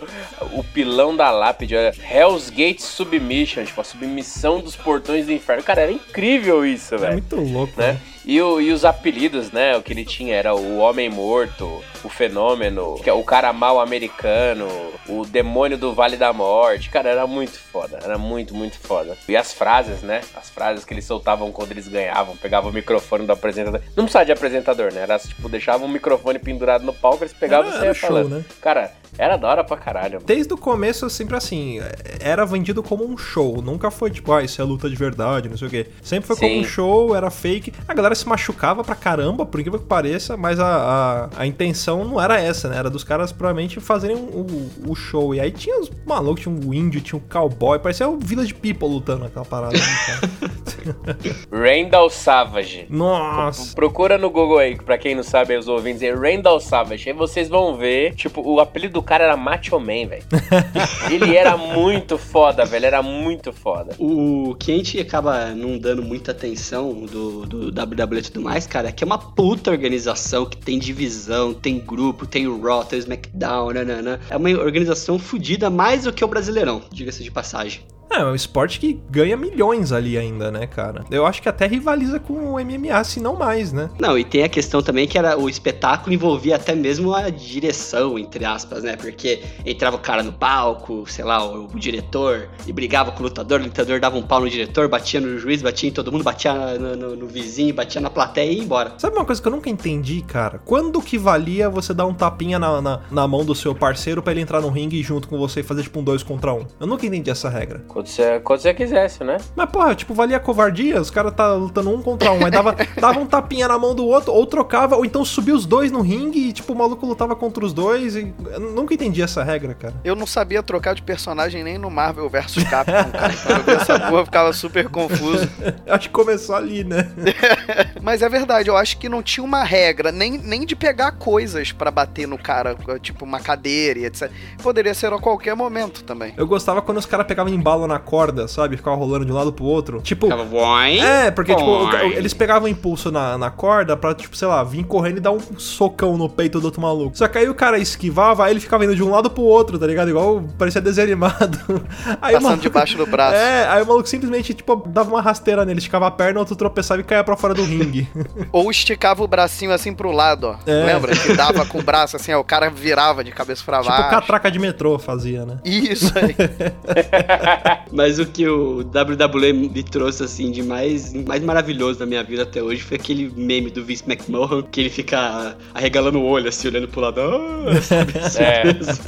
[0.53, 1.75] o pilão da lápide.
[1.75, 5.63] Era Hell's Gate Submission, tipo, a submissão dos portões do inferno.
[5.63, 7.13] Cara, era incrível isso, É velho.
[7.13, 7.93] muito louco, Né?
[7.93, 7.99] né?
[8.25, 9.75] E, o- e os apelidos, né?
[9.75, 14.67] O que ele tinha era o Homem Morto, o Fenômeno, é o cara mal americano,
[15.07, 16.89] o Demônio do Vale da Morte.
[16.89, 17.99] Cara, era muito foda.
[18.01, 19.17] Era muito, muito foda.
[19.27, 20.21] E as frases, né?
[20.35, 22.35] As frases que eles soltavam quando eles ganhavam.
[22.37, 23.81] Pegavam o microfone do apresentador.
[23.95, 25.01] Não precisava de apresentador, né?
[25.01, 28.29] Era tipo, deixavam o microfone pendurado no palco, eles pegavam Era- e era show, falando.
[28.37, 28.45] né?
[28.61, 30.13] Cara, era da hora pra caralho.
[30.15, 30.25] mano.
[30.25, 31.79] Desde o começo, sempre assim,
[32.19, 33.61] era vendido como um show.
[33.61, 35.87] Nunca foi tipo, ah, isso é luta de verdade, não sei o quê.
[36.01, 36.61] Sempre foi como Sim.
[36.61, 37.73] um show, era fake.
[37.87, 42.05] A galera se machucava pra caramba, por incrível que pareça, mas a, a, a intenção
[42.05, 42.77] não era essa, né?
[42.77, 45.33] Era dos caras provavelmente fazerem o, o show.
[45.33, 48.87] E aí tinha os malucos, tinha um índio, tinha um cowboy, parecia o Village People
[48.87, 49.73] lutando naquela parada.
[49.73, 50.53] né, cara?
[51.51, 52.85] Randall Savage.
[52.89, 53.73] Nossa!
[53.73, 57.09] Procura no Google aí, pra quem não sabe, aí, os ouvintes aí, Randall Savage.
[57.09, 60.23] Aí vocês vão ver, tipo, o apelido do cara era Macho Man, velho.
[61.09, 62.85] Ele era muito foda, velho.
[62.85, 63.95] Era muito foda.
[63.97, 68.67] O que a gente acaba não dando muita atenção do, do WWE e tudo mais,
[68.67, 73.73] cara, que é uma puta organização que tem divisão, tem grupo, tem Raw, tem SmackDown,
[73.73, 74.19] nanana.
[74.29, 77.81] É uma organização fodida mais do que o Brasileirão, diga-se de passagem.
[78.13, 81.03] É, é um esporte que ganha milhões ali ainda, né, cara?
[81.09, 83.89] Eu acho que até rivaliza com o MMA, se não mais, né?
[83.99, 88.19] Não, e tem a questão também que era o espetáculo envolvia até mesmo a direção,
[88.19, 88.95] entre aspas, né?
[88.95, 93.23] Porque entrava o cara no palco, sei lá, o, o diretor, e brigava com o
[93.23, 96.23] lutador, o lutador dava um pau no diretor, batia no juiz, batia em todo mundo,
[96.23, 98.93] batia no, no- no vizinho, batia na plateia e ia embora.
[98.97, 100.59] Sabe uma coisa que eu nunca entendi, cara?
[100.65, 104.31] Quando que valia você dar um tapinha na, na, na mão do seu parceiro pra
[104.33, 106.65] ele entrar no ringue junto com você e fazer tipo um dois contra um?
[106.79, 107.83] Eu nunca entendi essa regra.
[107.87, 109.37] Quando você, quando você quisesse, né?
[109.55, 110.99] Mas, porra, tipo, valia covardia?
[110.99, 114.05] Os caras tá lutando um contra um, aí dava, dava um tapinha na mão do
[114.05, 117.35] outro, ou trocava, ou então subia os dois no ringue e, tipo, o maluco lutava
[117.35, 118.33] contra os dois e...
[118.51, 119.93] Eu nunca entendi essa regra, cara.
[120.03, 123.33] Eu não sabia trocar de personagem nem no Marvel vs Capcom, cara.
[123.33, 125.49] Quando eu vi essa porra, ficava super confuso.
[125.87, 127.11] Acho que começou ali, né?
[128.01, 131.71] Mas é verdade, eu acho que não tinha uma regra, nem, nem de pegar coisas
[131.71, 134.29] pra bater no cara, tipo uma cadeira e etc.
[134.61, 136.33] Poderia ser a qualquer momento também.
[136.35, 138.77] Eu gostava quando os caras pegavam embalo na corda, sabe?
[138.77, 140.01] Ficava rolando de um lado pro outro.
[140.01, 140.27] Tipo...
[140.27, 140.99] Ficava boing.
[140.99, 145.17] É, porque, tipo, eles pegavam impulso na, na corda pra, tipo, sei lá, vir correndo
[145.17, 147.17] e dar um socão no peito do outro maluco.
[147.17, 149.77] Só que aí o cara esquivava, aí ele ficava indo de um lado pro outro,
[149.77, 150.09] tá ligado?
[150.09, 151.59] Igual parecia desanimado.
[152.21, 153.35] Aí Passando maluco- debaixo do braço.
[153.35, 157.01] É, aí o maluco simplesmente, tipo, dava uma rasteira nele, esticava a perna, outro tropeçava
[157.01, 158.07] e caía pra fora do ringue.
[158.51, 160.55] Ou esticava o bracinho assim pro lado, ó.
[160.69, 160.85] É.
[160.85, 161.15] Lembra?
[161.15, 164.09] Que dava com o braço assim, ó, o cara virava de cabeça pra tipo baixo.
[164.09, 165.59] catraca de metrô fazia, né?
[165.65, 166.35] Isso aí.
[167.91, 172.43] Mas o que o WWE me trouxe, assim, de mais, mais maravilhoso na minha vida
[172.43, 176.67] até hoje foi aquele meme do Vince McMahon, que ele fica arregalando o olho, assim,
[176.67, 177.21] olhando pro lado.
[177.21, 178.13] Ah, sabe?
[178.43, 178.63] É.
[178.65, 179.03] mesmo.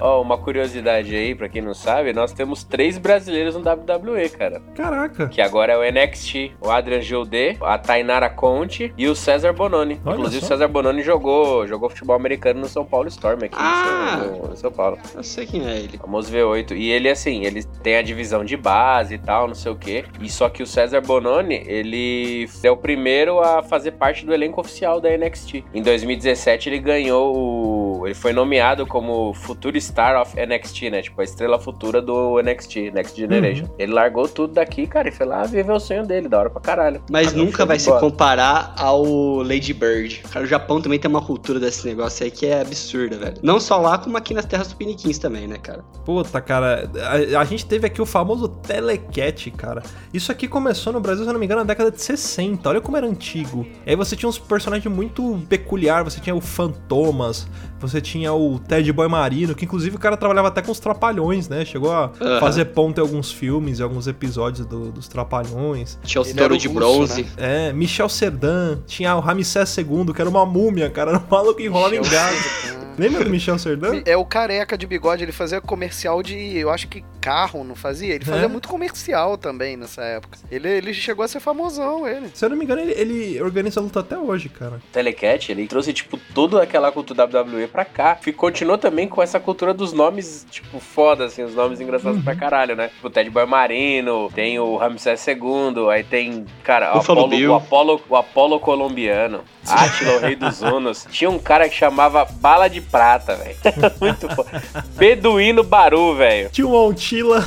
[0.00, 4.60] Ó, uma curiosidade aí, pra quem não sabe, nós temos três brasileiros no WWE, cara.
[4.74, 5.28] Caraca.
[5.28, 10.00] Que agora é o NXT, o Adrian Gilde, a Tainara Conte e o César Bononi.
[10.04, 10.46] Olha Inclusive, só.
[10.46, 14.20] o César Bononi jogou, jogou futebol americano no São Paulo Storm aqui Ah!
[14.24, 14.98] no, no São Paulo.
[15.14, 15.98] Eu sei quem é ele.
[15.98, 16.72] Famoso V8.
[16.76, 20.04] E ele, assim, ele tem a divisão de base e tal, não sei o quê.
[20.20, 24.60] E só que o César Bononi, ele é o primeiro a fazer parte do elenco
[24.60, 25.64] oficial da NXT.
[25.74, 28.06] Em 2017, ele ganhou o...
[28.06, 31.02] Ele foi nomeado como Future Star of NXT, né?
[31.02, 33.66] Tipo, a estrela futura do NXT, Next Generation.
[33.78, 36.60] Ele largou tudo daqui, cara, e foi lá viver o sonho dele, da hora pra
[36.60, 37.02] caralho.
[37.10, 38.00] Mas nunca vai se bola.
[38.00, 39.04] comparar ao
[39.42, 40.22] Lady Bird.
[40.30, 43.34] Cara, o Japão também tem uma cultura desse negócio aí que é absurda, velho.
[43.42, 45.84] Não só lá, como aqui nas terras tupiniquins também, né, cara?
[46.04, 46.90] Puta, cara,
[47.34, 49.82] a, a gente teve aqui o famoso Telecat, cara.
[50.12, 52.68] Isso aqui começou no Brasil, se eu não me engano, na década de 60.
[52.68, 53.66] Olha como era antigo.
[53.86, 56.04] E aí você tinha uns personagens muito peculiar.
[56.04, 57.46] Você tinha o Fantomas,
[57.80, 61.48] você tinha o Ted Boy Marino, que inclusive o cara trabalhava até com os Trapalhões,
[61.48, 61.64] né?
[61.64, 62.40] Chegou a Aham.
[62.40, 65.98] fazer ponto em alguns filmes e alguns episódios do- dos Trapalhões.
[66.04, 67.22] Tinha era touro o de russo, bronze.
[67.36, 67.68] né?
[67.68, 71.08] É, Michel Serdan, tinha o Ramsés II, que era uma múmia, cara.
[71.08, 72.76] Era um maluco que enrolava em gás.
[72.98, 74.02] Lembra do Michel Serdan?
[74.04, 77.87] É o careca de bigode, ele fazia comercial de, eu acho que carro, não fazia?
[78.02, 78.48] Ele fazia É.
[78.48, 80.38] muito comercial também nessa época.
[80.50, 82.28] Ele, ele chegou a ser famosão, ele.
[82.34, 84.80] Se eu não me engano, ele, ele organiza a luta até hoje, cara.
[84.92, 88.18] Telecat, ele trouxe, tipo, toda aquela cultura WWE pra cá.
[88.26, 92.34] E continuou também com essa cultura dos nomes, tipo, foda, assim, os nomes engraçados pra
[92.36, 92.88] caralho, né?
[92.88, 97.54] Tipo, o Ted Boy Marino, tem o Ramsés II, aí tem, cara, o Apolo, o
[97.54, 101.06] Apolo, o Apolo colombiano, Átila, o rei dos Hunos.
[101.10, 103.56] Tinha um cara que chamava Bala de Prata, velho.
[104.00, 104.62] Muito foda.
[104.96, 106.48] Beduíno Baru, velho.
[106.50, 107.46] Tinha o Ontila.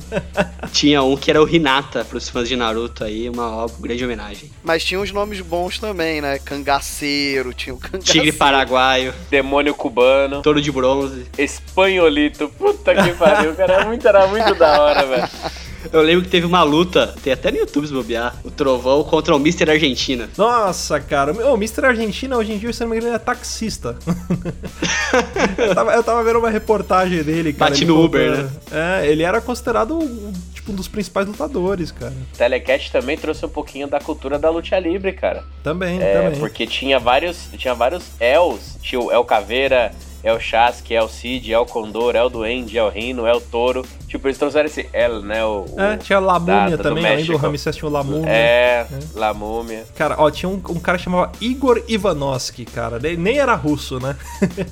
[0.72, 4.50] Tinha um que era o Hinata, pros fãs de Naruto aí, uma grande homenagem.
[4.62, 6.38] Mas tinha uns nomes bons também, né?
[6.38, 8.04] Cangaceiro, tinha o cangaceiro.
[8.04, 10.42] Tigre paraguaio, Demônio cubano.
[10.42, 11.26] touro de bronze.
[11.36, 12.48] Espanholito.
[12.48, 13.72] Puta que pariu, cara.
[13.74, 15.28] Era muito, era muito da hora, velho.
[15.92, 19.34] Eu lembro que teve uma luta, tem até no YouTube se bobear, o Trovão contra
[19.34, 19.70] o Mr.
[19.70, 20.28] Argentina.
[20.36, 21.32] Nossa, cara.
[21.32, 21.86] O Mr.
[21.86, 23.96] Argentina, hoje em dia, se não me engano, ele é taxista.
[25.58, 27.70] eu, tava, eu tava vendo uma reportagem dele, cara.
[27.70, 31.90] Bate ele no Uber, contando- É, ele era considerado, um, tipo, um dos principais lutadores,
[31.90, 32.12] cara.
[32.36, 35.44] Telecat também trouxe um pouquinho da cultura da luta livre, cara.
[35.62, 36.38] Também, É, também.
[36.40, 38.78] porque tinha vários, tinha vários Els.
[38.80, 39.92] Tinha o El Caveira,
[40.22, 43.84] El Chasque, El Cid, El Condor, El Duende, El Rino, El Toro.
[44.12, 45.42] Tipo, eles trouxeram esse El, né?
[45.42, 47.38] O, É, tinha Lamúmia da- do também, além do México.
[47.38, 48.28] Ramsés tinha o Lamúmia.
[48.30, 48.86] É,
[49.34, 49.84] Múmia.
[49.96, 52.98] Cara, ó, tinha um, um cara que chamava Igor Ivanovski, cara.
[52.98, 54.14] Nem, nem era russo, né?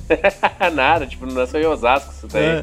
[0.75, 2.43] Nada, tipo, não nasceu em Osasco isso daí.
[2.45, 2.61] É.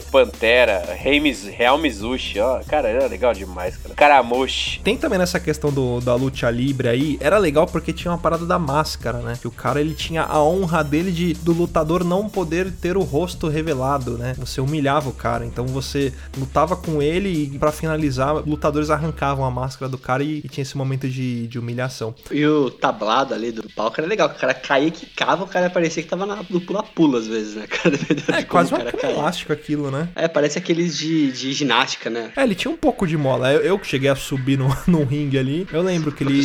[0.10, 2.60] Pantera, Real Mizushi, ó.
[2.66, 3.94] Cara, era legal demais, cara.
[3.94, 4.80] Caramushi.
[4.80, 8.46] Tem também nessa questão do, da luta livre aí, era legal porque tinha uma parada
[8.46, 9.36] da máscara, né?
[9.38, 13.02] Que o cara ele tinha a honra dele de do lutador não poder ter o
[13.02, 14.34] rosto revelado, né?
[14.38, 19.50] Você humilhava o cara, então você lutava com ele e pra finalizar, lutadores arrancavam a
[19.50, 22.14] máscara do cara e, e tinha esse momento de, de humilhação.
[22.30, 25.46] E o tablado ali do palco era legal, que o cara caía e quicava, o
[25.46, 27.92] cara parecia que tava na- no pula-pula às vezes, né, cara?
[28.38, 28.78] É quase um
[29.10, 30.08] elástico aquilo, né?
[30.14, 32.32] É, parece aqueles de, de ginástica, né?
[32.36, 33.52] É, ele tinha um pouco de mola.
[33.52, 36.42] Eu, que cheguei a subir no, no ringue ali, eu lembro que ele.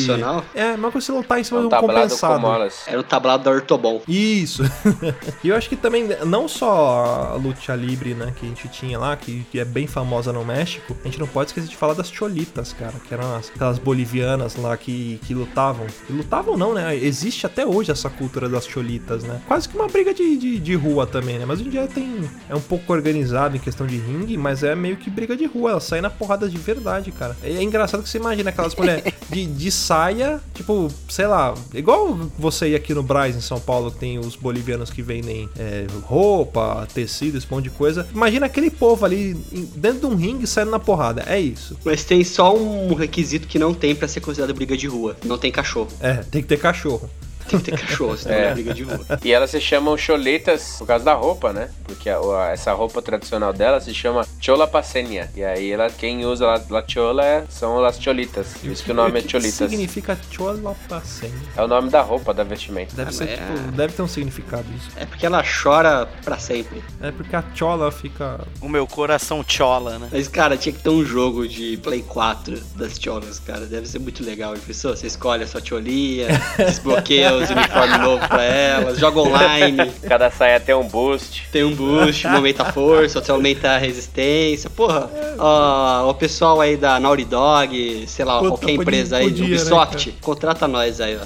[0.56, 2.42] É, mas você lutar em cima Um de um compensado.
[2.42, 2.84] molas.
[2.88, 4.02] Era o tablado da Ortobon.
[4.08, 4.64] Isso.
[5.44, 8.98] e eu acho que também, não só a luta livre, né, que a gente tinha
[8.98, 11.94] lá, que, que é bem famosa no México, a gente não pode esquecer de falar
[11.94, 15.86] das cholitas, cara, que eram as- aquelas bolivianas lá que, que lutavam.
[16.10, 16.96] E lutavam não, né?
[16.96, 19.42] Existe até hoje essa cultura das cholitas, né?
[19.48, 21.46] Quase que uma briga de, de, de rua também, né?
[21.46, 22.30] Mas hoje em dia tem.
[22.50, 25.72] É um pouco organizado em questão de ringue, mas é meio que briga de rua.
[25.72, 27.36] Elas saem na porrada de verdade, cara.
[27.44, 32.70] É engraçado que você imagina aquelas mulheres de, de saia, tipo, sei lá, igual você
[32.70, 36.88] ir aqui no Braz, em São Paulo, que tem os bolivianos que vendem é, roupa,
[36.94, 38.08] tecido, esse monte de coisa.
[38.14, 39.34] Imagina aquele povo ali
[39.76, 41.24] dentro de um ringue saindo na porrada.
[41.28, 41.78] É isso.
[41.84, 45.18] Mas tem só um requisito que não tem pra ser considerado briga de rua.
[45.26, 45.90] Não tem cachorro.
[46.00, 47.10] É, tem que ter cachorro.
[47.50, 48.46] Tem que ter cachorro, senão É.
[48.50, 49.00] é briga de rua.
[49.24, 51.70] E elas se chamam choletas por causa da roupa, né?
[51.86, 55.30] Porque a- a- essa roupa tradicional dela se chama chola pasenha.
[55.36, 58.48] E aí ela, quem usa la, la chola é- são as cholitas.
[58.60, 59.54] Por isso que o nome é que cholitas.
[59.70, 61.32] significa cholapacen?
[61.56, 62.96] É o nome da roupa, da vestimenta.
[62.96, 64.90] Deve Ah, ser, tipo, é- deve ter um significado isso.
[64.96, 66.84] É porque ela chora pra sempre.
[67.02, 68.40] É porque a chola fica...
[68.62, 70.10] O meu coração chola, né?
[70.12, 73.66] Mas, cara, tinha que ter um jogo de Play 4 das cholas, cara.
[73.66, 74.54] Deve ser muito legal.
[74.54, 79.92] A pessoa, você escolhe a sua cholinha, desbloqueia os uniformes novos pra elas, joga online,
[80.08, 81.44] Cada saia tem um boost.
[81.52, 84.70] tem um boost, um aumenta a força, outro aumenta a resistência.
[84.70, 89.26] Porra, ó, o pessoal aí da Naughty Dog, sei lá, Puta, qualquer podia- empresa aí,
[89.26, 91.20] podia, né, Ubisoft, contrata nós aí, ó.
[91.20, 91.26] É a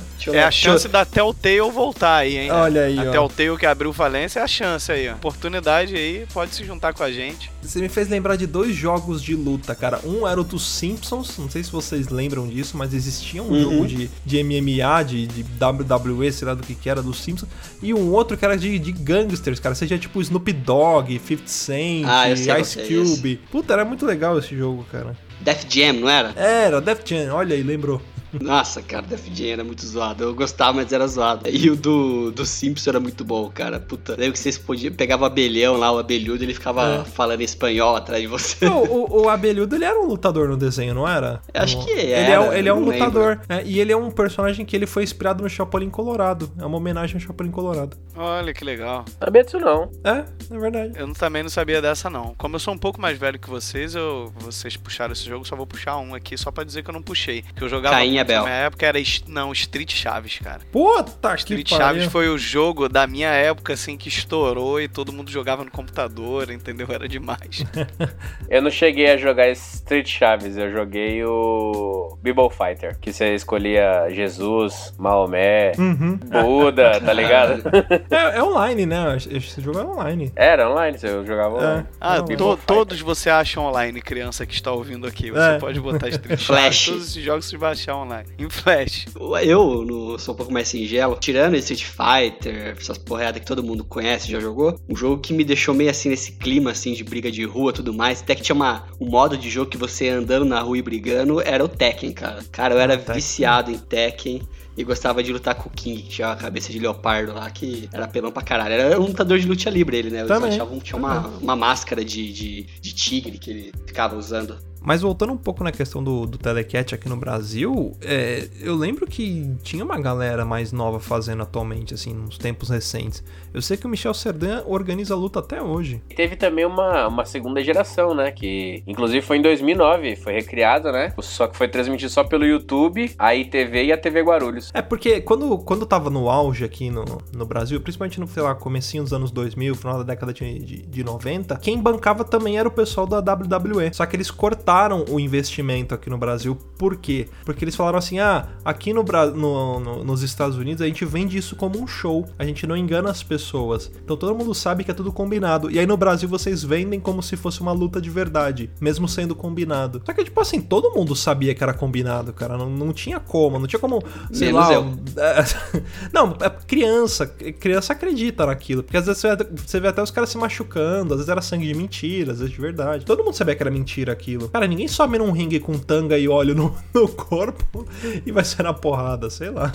[0.49, 2.51] deixa eu- chance da Telltale voltar aí, hein?
[2.51, 3.11] Olha aí, A ó.
[3.11, 5.13] Telltale que abriu falência é a chance aí, ó.
[5.13, 7.49] Oportunidade aí, pode se juntar com a gente.
[7.61, 9.99] Você me fez lembrar de dois jogos de luta, cara.
[10.03, 13.61] Um era o dos Simpsons, não sei se vocês lembram disso, mas existia um Uhum.
[13.61, 16.00] jogo de, de MMA, de, de WWE,
[16.31, 17.49] sei lá do que que era, dos Simpsons.
[17.81, 19.75] E um outro que era de, de gangsters, cara.
[19.75, 23.39] Seja tipo Snoop Dogg, 50 Cent, Ah, Ice é Cube.
[23.51, 25.15] Puta, era muito legal esse jogo, cara.
[25.41, 26.33] Def Jam, não era?
[26.35, 28.01] Era, Def Jam, olha aí, lembrou.
[28.39, 30.23] Nossa, cara, Def Jam era muito zoado.
[30.23, 31.49] Eu gostava, mas era zoado.
[31.49, 33.79] E o do, do Simpson era muito bom, cara.
[33.79, 34.93] Puta, lembro que vocês podiam.
[34.93, 37.03] Pegava o abelhão lá, o abelhudo, ele ficava É.
[37.05, 38.65] falando espanhol atrás de você.
[38.65, 41.41] Não, o, o abelhudo, ele era um lutador no desenho, não era?
[41.53, 43.05] Eu acho que Ele era, é, um- ele é eu um não lembro.
[43.07, 43.41] lutador.
[43.49, 46.51] é, e ele é um personagem que ele foi inspirado no Chapolin Colorado.
[46.59, 47.97] É uma homenagem ao Chapolin Colorado.
[48.15, 49.05] Olha que legal.
[49.19, 49.89] Sabia disso não.
[50.03, 50.93] É, é verdade.
[50.95, 52.33] Eu também não sabia dessa, não.
[52.37, 55.55] Como eu sou um pouco mais velho que vocês, eu, vocês puxaram esse jogo, só
[55.55, 57.43] vou puxar um aqui só pra dizer que eu não puxei.
[57.55, 58.43] Que eu jogava Caim muito Abel.
[58.43, 58.99] na minha época era.
[59.27, 60.61] Não, Street Chaves, cara.
[60.71, 61.85] Puta que Street pariu.
[61.85, 65.71] Chaves foi o jogo da minha época, assim, que estourou e todo mundo jogava no
[65.71, 66.87] computador, entendeu?
[66.89, 67.63] Era demais.
[68.49, 74.07] Eu não cheguei a jogar Street Chaves, eu joguei o Bible Fighter, que você escolhia
[74.09, 76.17] Jesus, Maomé, Uhum.
[76.17, 77.63] Buda, tá ligado?
[78.09, 79.17] É, é online, né?
[79.29, 80.31] Esse jogo é online.
[80.35, 81.67] Era online, você jogava É.
[81.67, 81.87] online.
[81.99, 85.31] Ah, Não, to- todos você acha online, criança que está ouvindo aqui.
[85.31, 85.57] Você É.
[85.59, 86.45] pode botar Street Chaves.
[86.45, 86.85] Flash.
[86.87, 88.10] Todos esses jogos você vai achar online.
[88.37, 89.05] Em Flash.
[89.43, 91.15] Eu no- sou um pouco mais singelo.
[91.19, 91.91] Tirando esse Street
[92.31, 94.79] Fighter, essas porradas que todo mundo conhece, já jogou.
[94.89, 97.73] Um jogo que me deixou meio assim nesse clima assim de briga de rua e
[97.73, 98.21] tudo mais.
[98.21, 100.81] Até que tinha uma, um modo de jogo que você ia andando na rua e
[100.81, 102.43] brigando, era o Tekken, cara.
[102.51, 103.15] Cara, eu era Tekken.
[103.15, 104.41] viciado em Tekken.
[104.77, 107.89] E gostava de lutar com o King, que tinha a cabeça de leopardo lá, que
[107.91, 108.73] era pelão pra caralho.
[108.73, 110.19] Era um lutador de luta livre ele, né?
[110.19, 110.49] Eles Também.
[110.49, 114.57] achavam tinha uma, uma máscara de, de, de tigre que ele ficava usando.
[114.83, 119.05] Mas voltando um pouco na questão do, do Telecat aqui no Brasil, é, eu lembro
[119.05, 123.23] que tinha uma galera mais nova fazendo atualmente, assim, nos tempos recentes.
[123.53, 126.01] Eu sei que o Michel Serdan organiza luta até hoje.
[126.09, 128.31] E teve também uma, uma segunda geração, né?
[128.31, 131.13] Que inclusive foi em 2009, foi recriada, né?
[131.19, 134.71] Só que foi transmitido só pelo YouTube, a ITV e a TV Guarulhos.
[134.73, 138.55] É, porque quando, quando tava no auge aqui no, no Brasil, principalmente no, sei lá,
[138.55, 142.67] comecinho dos anos 2000, final da década de, de, de 90, quem bancava também era
[142.67, 143.93] o pessoal da WWE.
[143.93, 144.70] Só que eles cortaram
[145.09, 146.55] o investimento aqui no Brasil.
[146.77, 147.27] Por quê?
[147.45, 151.37] Porque eles falaram assim, ah, aqui no, no- no- nos Estados Unidos a gente vende
[151.37, 152.25] isso como um show.
[152.39, 153.91] A gente não engana as pessoas.
[154.03, 155.69] Então todo mundo sabe que é tudo combinado.
[155.69, 159.35] E aí no Brasil vocês vendem como se fosse uma luta de verdade, mesmo sendo
[159.35, 160.01] combinado.
[160.05, 162.57] Só que, tipo assim, todo mundo sabia que era combinado, cara.
[162.57, 164.73] Não, não tinha como, não tinha como, sei Menos lá.
[164.73, 164.85] eu.
[166.13, 167.25] não, é criança.
[167.27, 168.83] Criança acredita naquilo.
[168.83, 171.41] Porque às vezes você vê, você vê até os caras se machucando, às vezes era
[171.41, 173.05] sangue de mentira, às vezes de verdade.
[173.05, 174.49] Todo mundo sabia que era mentira aquilo.
[174.49, 177.85] Cara, ninguém some num ringue com tanga e óleo no, no corpo
[178.25, 179.71] e vai ser na porrada, sei lá.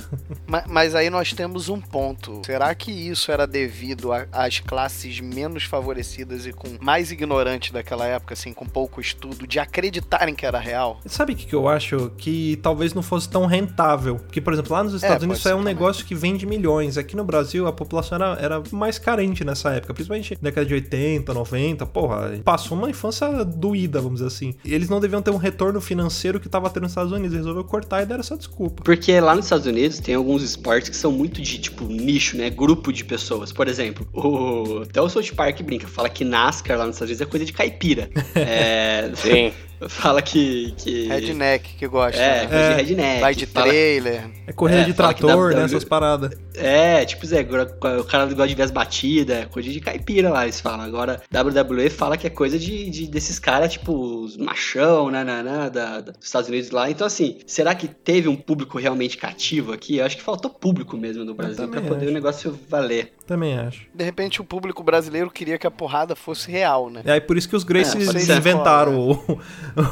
[0.46, 2.42] Ma- Mas aí nós temos um ponto.
[2.44, 8.35] Será que isso era devido às classes menos favorecidas e com mais ignorantes daquela época,
[8.35, 11.01] assim, com pouco estudo, de acreditarem que era real?
[11.07, 12.11] Sabe o que, que eu acho?
[12.16, 14.16] Que talvez não fosse tão rentável.
[14.16, 15.75] Porque, por exemplo, lá nos Estados pode Unidos isso é um também.
[15.75, 16.96] negócio que vende milhões.
[16.99, 19.94] Aqui no Brasil a população era, era mais carente nessa época.
[19.94, 21.87] Principalmente na década de 80, 90.
[21.87, 24.55] Porra, passou uma infância doída, vamos dizer assim.
[24.64, 27.37] E eles não deviam ter um retorno financeiro que tava tendo nos Estados Unidos.
[27.37, 28.83] Resolveu cortar e deram essa desculpa.
[28.85, 32.51] Porque lá nos Estados Unidos tem alguns esportes que são muito de, tipo, nicho, né?
[32.51, 33.53] Grupo de pessoas.
[33.53, 34.83] Por exemplo, o...
[34.83, 37.53] até o South Park brinca, fala que NASCAR lá nos Estados Unidos é coisa de
[37.53, 38.09] caipira.
[38.35, 39.11] é...
[39.15, 39.53] Sim.
[39.89, 40.73] Fala que...
[40.79, 41.07] que...
[41.07, 42.47] Redneck que gosta, É, né?
[42.47, 42.77] coisa É.
[42.77, 43.21] de redneck.
[43.21, 43.67] Vai de fala...
[43.67, 44.31] trailer.
[44.47, 45.65] É corrida É, de fala trator, né?
[45.65, 46.31] Essas paradas.
[46.57, 50.45] É, tipo, Zé, o cara gosta de ver as batidas, é coisa de caipira lá,
[50.45, 50.85] eles falam.
[50.85, 55.42] Agora, WWE fala que é coisa de, de desses caras, tipo, os machão, né, né,
[55.42, 56.90] né da, dos Estados Unidos lá.
[56.90, 59.99] Então, assim, será que teve um público realmente cativo aqui?
[59.99, 63.12] Eu acho que faltou público mesmo no Brasil pra poder o negócio valer.
[63.27, 63.87] Também acho.
[63.92, 67.03] De repente, o público brasileiro queria que a porrada fosse real, né?
[67.05, 69.12] É, por isso que os Gracies é, inventaram o,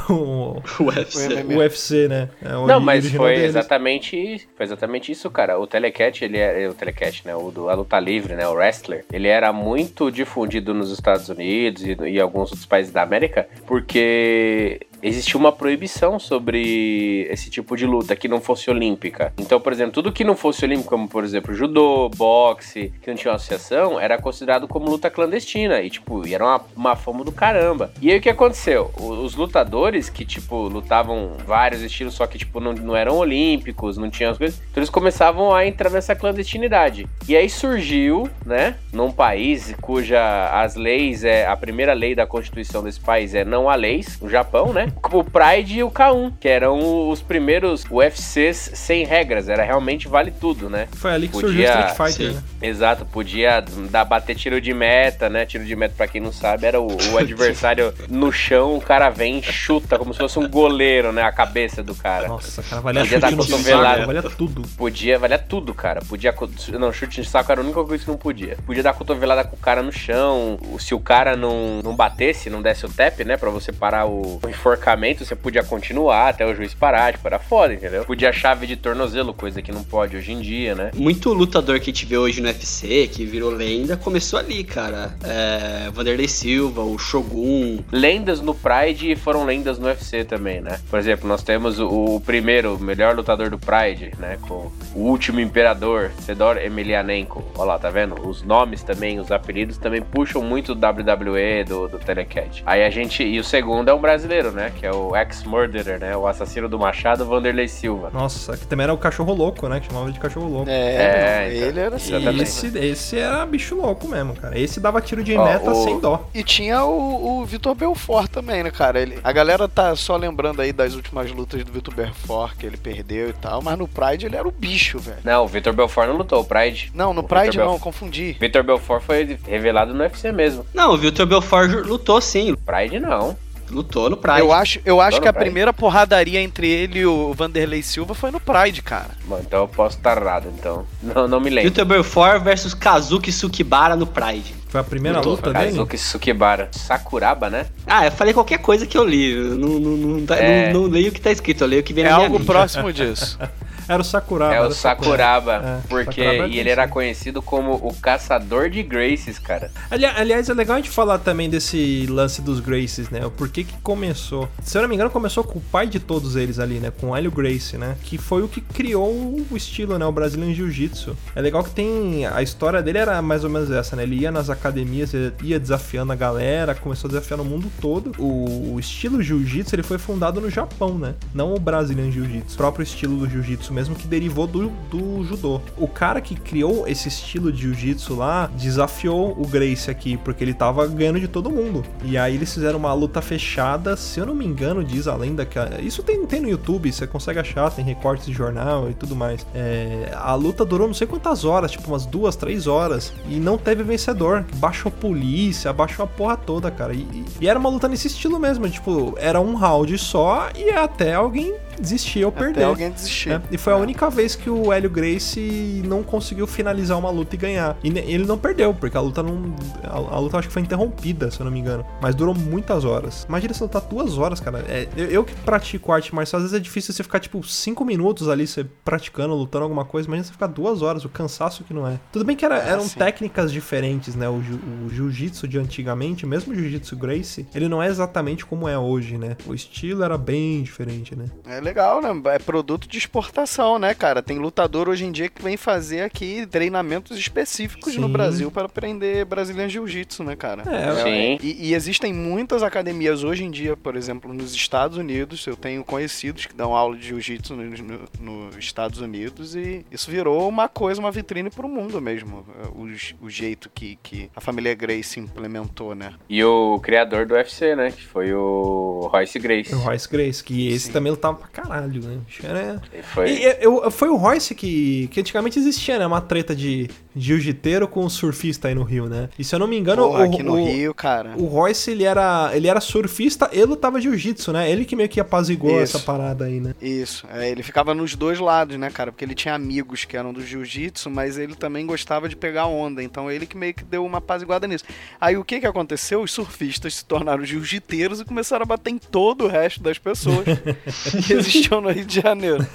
[0.09, 1.43] o, o, UFC.
[1.43, 2.09] o, UFC.
[2.09, 2.31] né?
[2.41, 5.59] É, Não, mas foi exatamente, foi exatamente isso, cara.
[5.59, 7.35] O Telecat, ele é o Telecat, né?
[7.35, 8.47] O do a luta livre, né?
[8.47, 13.03] O wrestler, ele era muito difundido nos Estados Unidos e, e alguns outros países da
[13.03, 19.33] América, porque existia uma proibição sobre esse tipo de luta que não fosse olímpica.
[19.39, 23.17] Então, por exemplo, tudo que não fosse olímpico, como por exemplo judô, boxe, que não
[23.17, 25.83] tinha uma associação, era considerado como luta clandestina.
[25.83, 27.93] E, tipo, era uma, uma fama do caramba.
[28.01, 28.91] E aí o que aconteceu?
[28.97, 34.09] Os lutadores que, tipo, lutavam vários estilos, só que, tipo, não, não eram olímpicos, não
[34.11, 34.59] tinham as coisas.
[34.71, 37.07] Então eles começavam a entrar nessa clandestinidade.
[37.29, 41.47] E aí surgiu, né, num país cuja as leis é.
[41.47, 44.94] A primeira lei da Constituição desse país é não há leis, o Japão, né?
[45.13, 50.31] O Pride e o K1, que eram os primeiros UFCs sem regras, era realmente vale
[50.31, 50.89] tudo, né?
[50.93, 52.43] Foi ali que podia, surgiu o Street Fighter, sim, né?
[52.63, 55.45] Exato, podia dar, bater tiro de meta, né?
[55.45, 59.11] Tiro de meta, pra quem não sabe, era o, o adversário no chão, o cara
[59.11, 61.23] vem e chuta como se fosse um goleiro, né?
[61.23, 62.29] A cabeça do cara.
[62.29, 64.07] Nossa, cara, valia podia dar cotovelada.
[64.07, 64.63] Valia tudo.
[64.77, 66.01] Podia, valia tudo, cara.
[66.03, 66.35] Podia.
[66.79, 68.57] Não, chute de saco era a única coisa que não podia.
[68.65, 70.59] Podia dar cotovelada com o cara no chão.
[70.79, 73.37] Se o cara não, não batesse, não desse o tap, né?
[73.37, 77.27] Pra você parar o, o enforcamento enforcamento, você podia continuar até o juiz parar, tipo,
[77.27, 78.05] era foda, entendeu?
[78.05, 80.91] Podia chave de tornozelo, coisa que não pode hoje em dia, né?
[80.95, 85.15] Muito lutador que a gente vê hoje no UFC, que virou lenda, começou ali, cara.
[85.25, 87.79] É, Vanderlei Silva, o Shogun.
[87.91, 90.79] Lendas no Pride foram lendas no UFC também, né?
[90.91, 94.37] Por exemplo, nós temos o, o primeiro, o melhor lutador do Pride, né?
[94.43, 97.43] Com o último imperador, Fedor Emelianenko.
[97.57, 98.15] Olha lá, tá vendo?
[98.27, 102.63] Os nomes também, os apelidos também puxam muito do WWE, do, do Telecat.
[102.67, 103.23] Aí a gente.
[103.23, 104.73] E o segundo é um brasileiro, né?
[104.75, 106.17] Que é o ex-murderer, né?
[106.17, 108.11] O assassino do Machado, Vanderlei Silva.
[108.13, 109.81] Nossa, que também era o cachorro louco, né?
[109.81, 110.71] Que chamava de cachorro louco.
[110.71, 112.41] É, é então, ele era assim.
[112.41, 114.59] Esse, esse era bicho louco mesmo, cara.
[114.59, 115.85] Esse dava tiro de Ó, meta o...
[115.85, 116.29] sem dó.
[116.35, 119.01] E tinha o, o Vitor Belfort também, né, cara?
[119.01, 122.77] Ele, a galera tá só lembrando aí das últimas lutas do Vitor Belfort, que ele
[122.77, 125.19] perdeu e tal, mas no Pride ele era o bicho, velho.
[125.25, 126.91] Não, o Vitor Belfort não lutou, o Pride.
[126.95, 127.83] Não, no o Pride não, Belf...
[127.83, 128.37] confundi.
[128.41, 130.67] Vitor Belfort foi revelado no UFC mesmo.
[130.75, 132.55] Não, o Vitor Belfort lutou sim.
[132.57, 133.37] Pride não.
[133.71, 134.41] Lutou no Pride.
[134.41, 135.47] Eu acho, eu acho que a Pride.
[135.47, 139.11] primeira porradaria entre ele e o Vanderlei Silva foi no Pride, cara.
[139.25, 140.87] Bom, então eu posso estar errado, então.
[141.03, 141.71] Não, não me lembro.
[141.71, 144.55] Vitor Belfort versus Kazuki Sukibara no Pride.
[144.69, 145.71] Foi a primeira Lutou, luta dele?
[145.71, 146.69] Kazuki Sukibara.
[146.73, 147.67] Sakuraba, né?
[147.87, 149.33] Ah, eu falei qualquer coisa que eu li.
[149.33, 150.73] Eu não, não, não, tá, é...
[150.73, 152.27] não, não, leio o que tá escrito, eu leio o que vem é na minha
[152.27, 153.39] É algo próximo disso.
[153.89, 154.55] Era o Sakuraba.
[154.55, 155.55] É o Sakuraba.
[155.65, 159.71] É, porque Sakuraba é e ele era conhecido como o caçador de Graces, cara.
[159.91, 163.25] Ali, aliás, é legal a gente falar também desse lance dos Graces, né?
[163.25, 164.49] O porquê que começou.
[164.63, 166.93] Se eu não me engano, começou com o pai de todos eles ali, né?
[167.01, 167.97] Com o Hélio Gracie, né?
[168.03, 169.13] Que foi o que criou
[169.51, 170.07] o estilo, né?
[170.07, 171.17] O Brazilian Jiu-Jitsu.
[171.35, 172.27] É legal que tem.
[172.27, 174.03] A história dele era mais ou menos essa, né?
[174.03, 175.13] Ele ia nas academias,
[175.43, 178.13] ia desafiando a galera, começou a desafiar no mundo todo.
[178.19, 181.15] O, o estilo Jiu-Jitsu ele foi fundado no Japão, né?
[181.35, 182.55] Não o Brazilian Jiu-Jitsu.
[182.55, 185.61] O próprio estilo do Jiu-Jitsu mesmo que derivou do, do judô.
[185.77, 190.55] O cara que criou esse estilo de jiu-jitsu lá desafiou o Grace aqui, porque ele
[190.55, 191.85] tava ganhando de todo mundo.
[192.05, 195.45] E aí eles fizeram uma luta fechada, se eu não me engano, diz a lenda
[195.45, 195.59] que.
[195.83, 199.47] Isso tem, tem no YouTube, você consegue achar, tem recortes de jornal e tudo mais.
[199.55, 203.59] É, a luta durou não sei quantas horas, tipo umas duas, três horas, e não
[203.59, 204.45] teve vencedor.
[204.57, 206.95] Baixou a polícia, baixou a porra toda, cara.
[206.95, 211.15] E, e era uma luta nesse estilo mesmo, tipo, era um round só e até
[211.15, 212.65] alguém desistir ou Até perder.
[212.65, 213.31] alguém desistir.
[213.31, 213.43] Né?
[213.51, 217.39] E foi a única vez que o Hélio Gracie não conseguiu finalizar uma luta e
[217.39, 217.77] ganhar.
[217.83, 219.55] E ele não perdeu, porque a luta não.
[219.83, 221.85] A, a luta acho que foi interrompida, se eu não me engano.
[222.01, 223.25] Mas durou muitas horas.
[223.29, 224.65] Imagina você lutar duas horas, cara.
[224.69, 227.85] É, eu, eu, que pratico arte marcial, às vezes é difícil você ficar, tipo, cinco
[227.85, 230.09] minutos ali, você praticando, lutando alguma coisa.
[230.09, 231.99] Imagina você ficar duas horas, o cansaço que não é.
[232.13, 234.29] Tudo bem que era, ah, eram técnicas diferentes, né?
[234.29, 238.79] O, o jiu-jitsu de antigamente, mesmo o jiu-jitsu Gracie, ele não é exatamente como é
[238.79, 239.37] hoje, né?
[239.47, 241.27] O estilo era bem diferente, né?
[241.47, 242.11] É legal, né?
[242.35, 244.23] É produto de exportação, né, cara?
[244.23, 248.01] Tem lutador hoje em dia que vem fazer aqui treinamentos específicos Sim.
[248.01, 250.63] no Brasil para aprender brasileiro Jiu-Jitsu, né, cara?
[250.71, 251.39] É, Sim.
[251.43, 255.45] E, e, existem muitas academias hoje em dia, por exemplo, nos Estados Unidos.
[255.47, 260.11] Eu tenho conhecidos que dão aula de Jiu-Jitsu nos no, no Estados Unidos e isso
[260.11, 262.45] virou uma coisa, uma vitrine pro mundo mesmo.
[262.75, 266.13] O, o jeito que, que a família Grace implementou, né?
[266.29, 267.91] E o criador do UFC, né?
[267.91, 269.75] Que foi o o Royce Grace.
[269.75, 270.93] O Royce Grace, que esse Sim.
[270.93, 272.19] também lutava pra caralho, né?
[272.43, 273.31] Era- E foi...
[273.31, 276.07] E, eu- foi o Royce que, que antigamente existia, né?
[276.07, 279.29] Uma treta de jiu-jiteiro com surfista aí no Rio, né?
[279.39, 281.33] E se eu não me engano, Porra, o, aqui no o- Rio, cara.
[281.37, 284.71] o Royce, ele era, ele era surfista e lutava jiu-jitsu, né?
[284.71, 285.97] Ele que meio que apaziguou Isso.
[285.97, 286.75] essa parada aí, né?
[286.81, 289.13] Isso, é, ele ficava nos dois lados, né, cara?
[289.13, 293.03] Porque ele tinha amigos que eram do jiu-jitsu, mas ele também gostava de pegar onda,
[293.03, 294.85] então ele que meio que deu uma apaziguada nisso.
[295.21, 296.23] Aí o que que aconteceu?
[296.23, 300.45] Os surfistas se tornaram jiu-jiteiros e começaram a bater em todo o resto das pessoas
[301.27, 302.67] que existiam no Rio de Janeiro.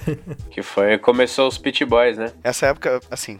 [0.49, 0.97] Que foi...
[0.97, 2.31] Começou os Pit Boys, né?
[2.43, 3.37] Essa época, assim,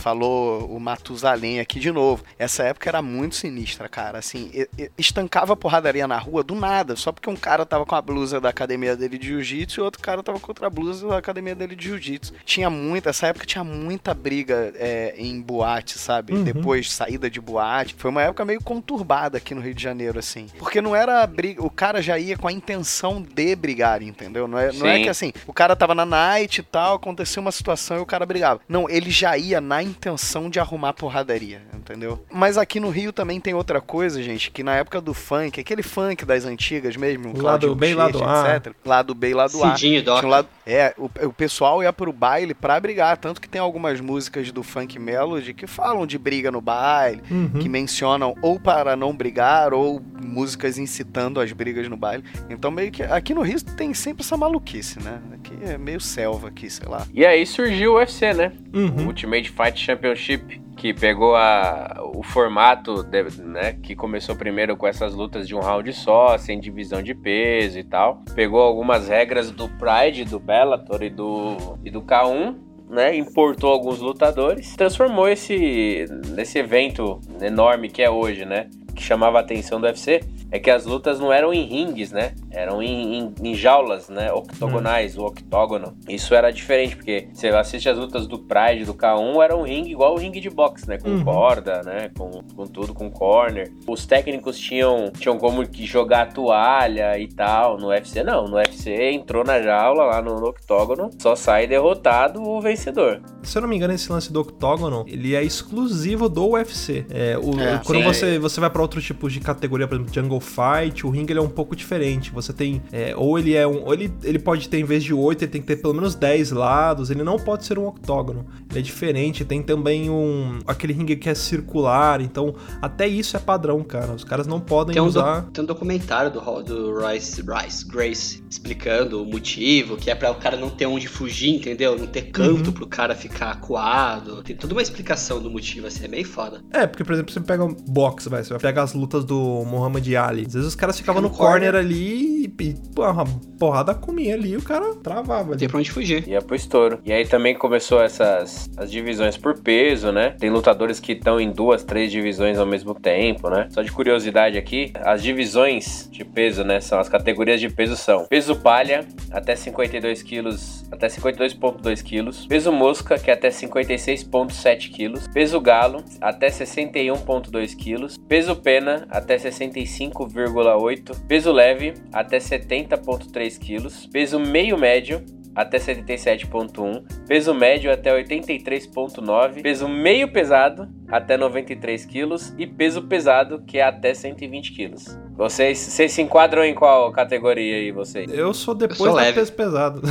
[0.00, 2.24] falou o Matusalém aqui de novo.
[2.38, 4.18] Essa época era muito sinistra, cara.
[4.18, 4.50] Assim,
[4.98, 8.40] estancava a porradaria na rua do nada, só porque um cara tava com a blusa
[8.40, 11.76] da academia dele de jiu-jitsu e outro cara tava com outra blusa da academia dele
[11.76, 12.34] de jiu-jitsu.
[12.44, 16.32] Tinha muita, essa época tinha muita briga eh, em boate, sabe?
[16.32, 16.44] Uhum.
[16.44, 17.94] Depois saída de boate.
[17.96, 20.46] Foi uma época meio conturbada aqui no Rio de Janeiro, assim.
[20.58, 24.48] Porque não era briga, o cara já ia com a intenção de brigar, entendeu?
[24.48, 27.52] Não é, não é que assim, o cara tava na night e tal, aconteceu uma
[27.52, 28.60] situação e o cara brigava.
[28.68, 32.24] Não, ele já ia na intenção de arrumar porradaria, entendeu?
[32.30, 35.82] Mas aqui no Rio também tem outra coisa, gente, que na época do funk, aquele
[35.82, 38.56] funk das antigas mesmo, Lado B e lado A.
[38.56, 38.74] etc.
[38.84, 39.70] Lado B e lado A.
[39.76, 40.18] Cidinho e Doc.
[40.20, 43.60] Tinha um lado, é, o, o pessoal ia pro baile pra brigar, tanto que tem
[43.60, 47.60] algumas músicas do funk melody que falam de briga no baile, Uhum.
[47.60, 52.24] que mencionam ou para não brigar ou músicas incitando as brigas no baile.
[52.48, 55.20] Então meio que aqui no Rio tem sempre essa maluquice, né?
[55.34, 57.06] Aqui é meio selva aqui, sei lá.
[57.12, 58.52] E aí surgiu o UFC, né?
[58.72, 59.06] O Uhum.
[59.08, 65.14] Ultimate Fight Championship, que pegou a, o formato, de- né, que começou primeiro com essas
[65.14, 68.22] lutas de um round só, sem divisão de peso e tal.
[68.34, 72.56] Pegou algumas regras do Pride, do Bellator e do, e do K1,
[72.88, 78.68] né, importou alguns lutadores, transformou esse nesse evento enorme que é hoje, né?
[78.94, 80.20] Que chamava a atenção do UFC
[80.52, 82.34] é que as lutas não eram em rings, né?
[82.50, 84.32] Eram em, em- em jaulas, né?
[84.32, 85.94] Octogonais, o octógono.
[86.08, 89.92] Isso era diferente, porque você assiste as lutas do Pride, do K1, era um ringue
[89.92, 90.98] igual o ringue de boxe, né?
[90.98, 91.24] Com Uhum.
[91.24, 92.10] corda, né?
[92.18, 93.72] Com, com tudo, com corner.
[93.86, 97.78] Os técnicos tinham, tinham como que jogar a toalha e tal.
[97.78, 98.46] No UFC, não.
[98.46, 103.20] No UFC entrou na jaula lá no, no octógono, só sai derrotado o vencedor.
[103.42, 107.06] Se eu não me engano, esse lance do octógono, ele é exclusivo do UFC.
[107.10, 108.04] É, o- É, quando sim.
[108.04, 111.38] você, você vai pra outros tipos de categoria, por exemplo, Jungle Fight, o ringue ele
[111.38, 112.30] é um pouco diferente.
[112.32, 115.12] Você tem, é, ou ele é um, ou ele, ele pode ter em vez de
[115.12, 118.46] 8, ele tem que ter pelo menos 10 lados, ele não pode ser um octógono.
[118.70, 123.40] Ele é diferente, tem também um aquele ringue que é circular, então até isso é
[123.40, 124.12] padrão, cara.
[124.12, 127.86] Os caras não podem Tem um, usar do- tem um documentário do, do Royce, Rice
[127.86, 131.98] Grace explicando o motivo, que é pra o cara não ter onde fugir, entendeu?
[131.98, 132.72] Não ter canto Uhum.
[132.72, 134.42] pro cara ficar acuado.
[134.42, 136.62] Tem toda uma explicação do motivo, assim, é bem foda.
[136.72, 139.64] É, porque, por exemplo, você pega um boxe, vai, você vai pegar as lutas do
[139.66, 140.44] Muhammad Ali.
[140.46, 141.74] Às vezes os caras ficavam Fica no no corner, corner.
[141.84, 143.24] ali e, e pô, uma
[143.58, 145.58] porrada comia ali e o cara travava ali.
[145.58, 146.26] tem pra onde fugir.
[146.28, 147.00] Ia pro estouro.
[147.04, 150.30] E aí também começou essas as divisões por peso, né?
[150.38, 153.66] Tem lutadores que estão em duas, três divisões ao mesmo tempo, né?
[153.70, 156.80] Só de curiosidade aqui, as divisões de peso, né?
[156.80, 162.46] São as categorias de peso são peso palha até 52 quilos, até 52,2 quilos.
[162.46, 165.26] Peso mosca, que é até 56,7 quilos.
[165.28, 168.16] Peso galo, até 61,2 quilos.
[168.28, 171.26] Peso pena, até 65,8.
[171.26, 174.06] Peso leve, até 70,3 quilos.
[174.06, 177.04] Peso meio médio, até 77,1.
[177.26, 179.62] Peso médio até 83,9.
[179.62, 182.54] Peso meio pesado até 93 quilos.
[182.58, 185.18] E peso pesado, que é até 120 quilos.
[185.40, 188.30] Vocês, vocês se enquadram em qual categoria aí, vocês?
[188.30, 189.32] Eu sou depois Eu sou da leve.
[189.40, 190.02] peso pesado.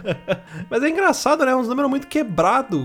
[0.68, 1.56] Mas é engraçado, né?
[1.56, 2.78] Uns números muito quebrados.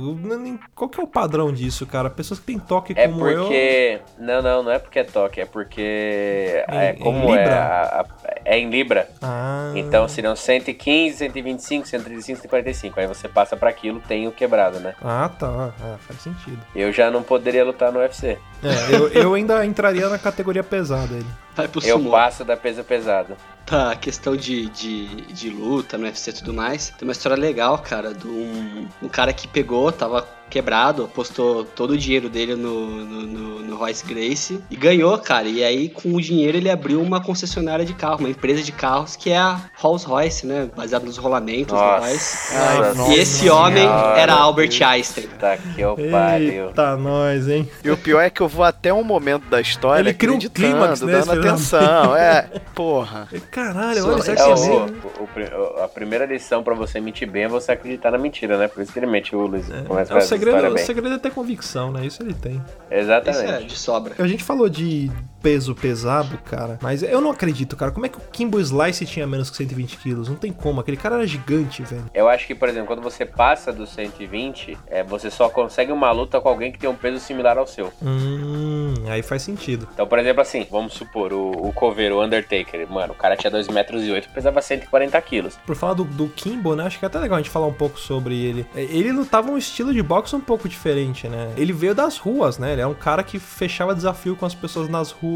[0.74, 2.10] Qual que é o padrão disso, cara?
[2.10, 3.42] Pessoas que têm toque É como eu.
[3.42, 4.00] porque.
[4.18, 6.64] Não, não, não é porque é toque, é porque.
[6.72, 7.42] Em- é em como Libra?
[7.42, 7.54] é.
[7.58, 9.10] a- a- é em Libra.
[9.22, 9.74] Ah.
[9.76, 13.00] Então seriam 115, 125, 135, 145.
[13.02, 14.96] Aí você passa pra aquilo, tem o quebrado, né?
[15.04, 15.74] Ah, tá.
[15.82, 16.60] Ah, faz sentido.
[16.74, 18.38] Eu já não poderia lutar no UFC.
[18.64, 21.26] É, eu, eu ainda entraria na categoria pesada ele.
[21.54, 22.12] Vai pro Eu sumo.
[22.12, 23.36] passo da peso pesado.
[23.66, 27.78] Pra questão de, de, de luta no UFC e tudo mais, tem uma história legal,
[27.78, 32.86] cara, de um, um cara que pegou, tava quebrado, apostou todo o dinheiro dele no,
[32.88, 35.48] no, no, no Royce Grace e ganhou, cara.
[35.48, 39.16] E aí, com o dinheiro, ele abriu uma concessionária de carro, uma empresa de carros
[39.16, 40.70] que é a Rolls Royce, né?
[40.76, 42.38] Baseado nos rolamentos do Royce.
[42.56, 44.20] Ai, Nossa E esse homem Senhora.
[44.20, 45.28] era Albert Einstein.
[45.40, 46.68] Tá que eu pariu.
[46.68, 47.68] Eita, nós, hein?
[47.84, 50.40] E o pior é que eu vou até um momento da história Ele cria um
[50.40, 52.16] clímax, né, dando atenção.
[52.16, 53.28] É, porra.
[53.50, 56.74] Caralho, Só- olha, será é que É, é o, o- o a primeira lição pra
[56.76, 58.68] você mentir bem é você acreditar na mentira, né?
[58.68, 59.66] Por isso que ele mente o Luiz.
[59.88, 62.06] Começa É, o essa segredo, o segredo é ter convicção, né?
[62.06, 62.54] Isso ele tem.
[62.56, 63.66] Isso é Exatamente.
[63.66, 64.16] de sobra.
[64.18, 65.12] A gente falou de
[65.42, 66.78] peso pesado, cara.
[66.82, 67.92] Mas eu não acredito, cara.
[67.92, 70.30] Como é que o Kimbo Slice tinha menos que 120 quilos?
[70.30, 70.82] Não tem como.
[70.82, 72.06] Aquele cara era gigante, velho.
[72.14, 76.12] Eu acho que, por exemplo, quando você passa dos 120, é, você só consegue uma
[76.12, 77.92] luta com alguém que tem um peso similar ao seu.
[78.02, 79.88] Hum, aí faz sentido.
[79.94, 83.52] Então, por exemplo, assim, vamos supor, o, o coveiro, o Undertaker, mano, o cara tinha
[83.52, 85.58] 2 metros e 8, pesava 140 quilos.
[85.66, 86.86] Por falar do, do Kimbo, né?
[86.86, 88.66] Acho que é até legal a gente falar um pouco sobre ele.
[88.76, 91.52] É, Ele lutava um estilo de boxe um pouco diferente, né?
[91.58, 92.74] Ele veio das ruas, né?
[92.74, 95.31] Ele é um cara que fechava desafio com as pessoas nas ruas,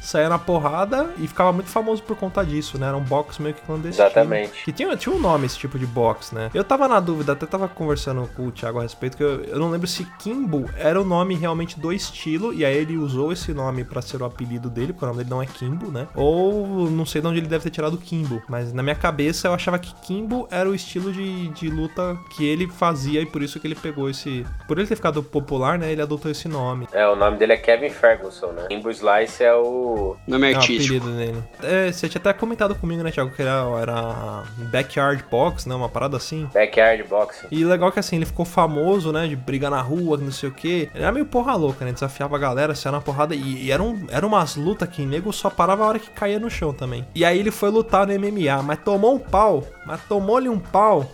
[0.00, 2.88] saía na porrada e ficava muito famoso por conta disso, né?
[2.88, 4.06] Era um boxe meio que clandestino.
[4.06, 4.64] Exatamente.
[4.64, 6.50] Que tinha, tinha um nome esse tipo de boxe, né?
[6.54, 9.58] Eu tava na dúvida, até tava conversando com o Thiago a respeito, que eu, eu
[9.58, 13.52] não lembro se Kimbo era o nome realmente do estilo, e aí ele usou esse
[13.52, 16.08] nome pra ser o apelido dele, porque o nome dele não é Kimbo, né?
[16.14, 19.54] Ou não sei de onde ele deve ter tirado Kimbo, mas na minha cabeça eu
[19.54, 23.60] achava que Kimbo era o estilo de, de luta que ele fazia e por isso
[23.60, 24.46] que ele pegou esse.
[24.66, 25.92] Por ele ter ficado popular, né?
[25.92, 26.88] Ele adotou esse nome.
[26.92, 28.66] É, o nome dele é Kevin Ferguson, né?
[28.68, 30.16] Kimbo Slice é o.
[30.26, 30.96] Nome É o artístico.
[30.96, 31.42] apelido dele.
[31.62, 35.74] É, você tinha até comentado comigo, né, Thiago, que era, era backyard box, né?
[35.74, 36.48] Uma parada assim.
[36.52, 37.46] Backyard Boxing.
[37.50, 39.26] E legal que assim, ele ficou famoso, né?
[39.26, 40.88] De brigar na rua, não sei o que.
[40.94, 41.92] Ele era meio porra louca, né?
[41.92, 43.34] Desafiava a galera, saia na porrada.
[43.34, 46.50] E, e eram, eram umas lutas que nego só parava a hora que caía no
[46.50, 47.06] chão também.
[47.14, 49.64] E aí ele foi lutar no MMA, mas tomou um pau.
[49.86, 51.10] Mas tomou-lhe um pau.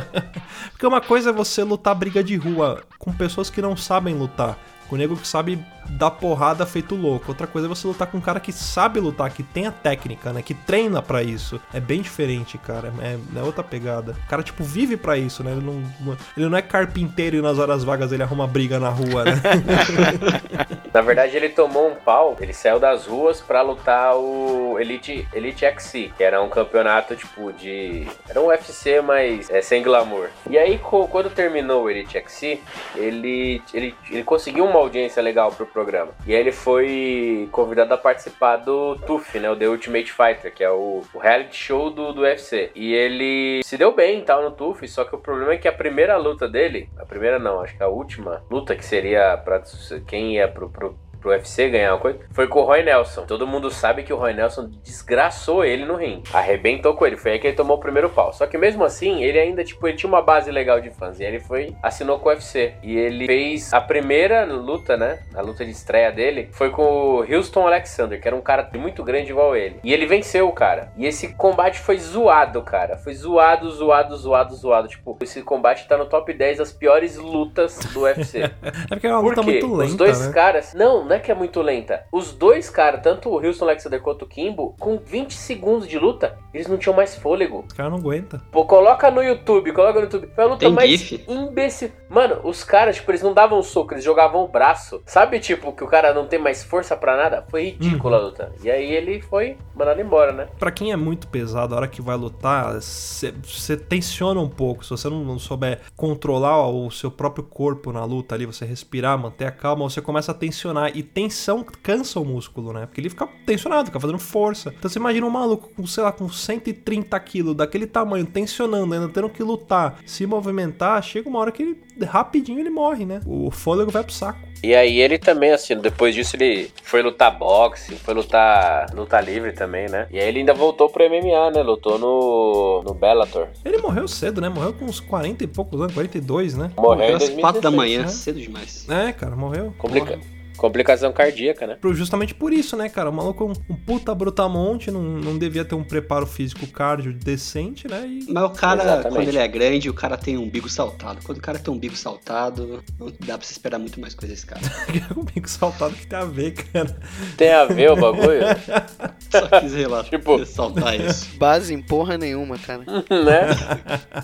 [0.70, 4.58] Porque uma coisa é você lutar briga de rua com pessoas que não sabem lutar.
[4.90, 5.56] Com nego que sabe
[5.90, 7.26] dar porrada feito louco.
[7.28, 10.32] Outra coisa é você lutar com um cara que sabe lutar, que tem a técnica,
[10.32, 10.42] né?
[10.42, 11.60] Que treina pra isso.
[11.72, 12.92] É bem diferente, cara.
[13.00, 14.16] É, é outra pegada.
[14.24, 15.52] O cara, tipo, vive pra isso, né?
[15.52, 19.24] Ele não- ele não é carpinteiro e nas horas vagas ele arruma briga na rua,
[19.24, 19.40] né?
[20.92, 25.64] Na verdade, ele tomou um pau, ele saiu das ruas pra lutar o Elite, Elite
[25.64, 28.06] XC, que era um campeonato tipo de.
[28.28, 30.30] Era um UFC, mas é, sem glamour.
[30.48, 32.60] E aí, quando terminou o Elite XC,
[32.96, 36.12] ele, ele, ele conseguiu uma audiência legal pro programa.
[36.26, 39.50] E aí ele foi convidado a participar do TUF, né?
[39.50, 42.70] O The Ultimate Fighter, que é o, o reality show do, do UFC.
[42.74, 45.72] E ele se deu bem tal no TUF, só que o problema é que a
[45.72, 49.62] primeira luta dele, a primeira não, acho que a última luta que seria pra
[50.06, 50.89] quem ia pro, pro,
[51.20, 53.24] pro UFC ganhar uma coisa, foi com o Roy Nelson.
[53.26, 56.22] Todo mundo sabe que o Roy Nelson desgraçou ele no ringue.
[56.32, 57.16] Arrebentou com ele.
[57.16, 58.32] Foi aí que ele tomou o primeiro pau.
[58.32, 61.18] Só que mesmo assim, ele ainda, tipo, ele tinha uma base legal de fãs.
[61.20, 62.74] E aí ele foi, assinou com o UFC.
[62.82, 65.20] E ele fez a primeira luta, né?
[65.34, 69.02] A luta de estreia dele foi com o Houston Alexander, que era um cara muito
[69.02, 69.80] grande igual ele.
[69.82, 70.92] E ele venceu o cara.
[70.96, 72.96] E esse combate foi zoado, cara.
[72.96, 74.88] Foi zoado, zoado, zoado, zoado.
[74.88, 78.50] Tipo, esse combate tá no top 10 das piores lutas do UFC.
[78.90, 79.50] É porque é uma Por luta quê?
[79.52, 80.32] muito lenta, Os dois né?
[80.32, 80.74] caras.
[80.74, 82.04] Não, não é que é muito lenta.
[82.12, 86.38] Os dois caras, tanto o Houston Alexander quanto o Kimbo, com 20 segundos de luta,
[86.54, 87.64] eles não tinham mais fôlego.
[87.70, 88.40] O cara não aguenta.
[88.52, 90.28] Pô, coloca no YouTube, coloca no YouTube.
[90.34, 91.24] Foi a luta Tem mais gif?
[91.28, 91.90] imbecil.
[92.08, 95.02] Mano, os caras, tipo, eles não davam soco, eles jogavam o braço.
[95.04, 97.44] Sabe, tipo, que o cara não tem mais força pra nada?
[97.50, 98.22] Foi ridícula Uhum.
[98.22, 98.52] a luta.
[98.62, 100.48] E aí ele foi mandado embora, né?
[100.58, 104.84] Pra quem é muito pesado, a hora que vai lutar, você tensiona um pouco.
[104.84, 109.18] Se você não, não souber controlar o seu próprio corpo na luta ali, você respirar,
[109.18, 110.96] manter a calma, você começa a tensionar.
[111.00, 112.84] E tensão cansa o músculo, né?
[112.84, 114.74] Porque ele fica tensionado, fica fazendo força.
[114.78, 119.08] Então você imagina um maluco com, sei lá, com 130 quilos, daquele tamanho, tensionando, ainda
[119.08, 123.22] tendo que lutar, se movimentar, chega uma hora que ele, rapidinho ele morre, né?
[123.24, 124.50] O fôlego vai pro saco.
[124.62, 129.52] E aí ele também, assim, depois disso ele foi lutar boxe, foi lutar luta livre
[129.52, 130.06] também, né?
[130.10, 131.62] E aí ele ainda voltou pro MMA, né?
[131.62, 133.48] Lutou no, no Bellator.
[133.64, 134.50] Ele morreu cedo, né?
[134.50, 136.70] Morreu com uns 40 e poucos anos, 42, né?
[136.76, 138.08] Morreu em Às 4 da 2016, manhã, né?
[138.08, 138.86] cedo demais.
[138.90, 139.74] É, cara, morreu.
[139.78, 140.20] Complica...
[140.60, 141.78] Complicação cardíaca, né?
[141.92, 143.08] Justamente por isso, né, cara?
[143.08, 147.14] O maluco é um, um puta brutamonte, não, não devia ter um preparo físico cardio
[147.14, 148.06] decente, né?
[148.06, 149.14] E Mas o cara, Exatamente.
[149.16, 151.20] quando ele é grande, o cara tem um umbigo saltado.
[151.24, 154.34] Quando o cara tem um umbigo saltado, não dá pra se esperar muito mais coisa
[154.34, 154.60] desse cara.
[155.14, 156.94] comigo saltado que tem a ver, cara.
[157.38, 158.40] Tem a ver o bagulho,
[159.30, 161.36] Só quis relatar, Tipo- ressaltar isso.
[161.38, 162.82] Base em porra nenhuma, cara.
[162.84, 163.48] né?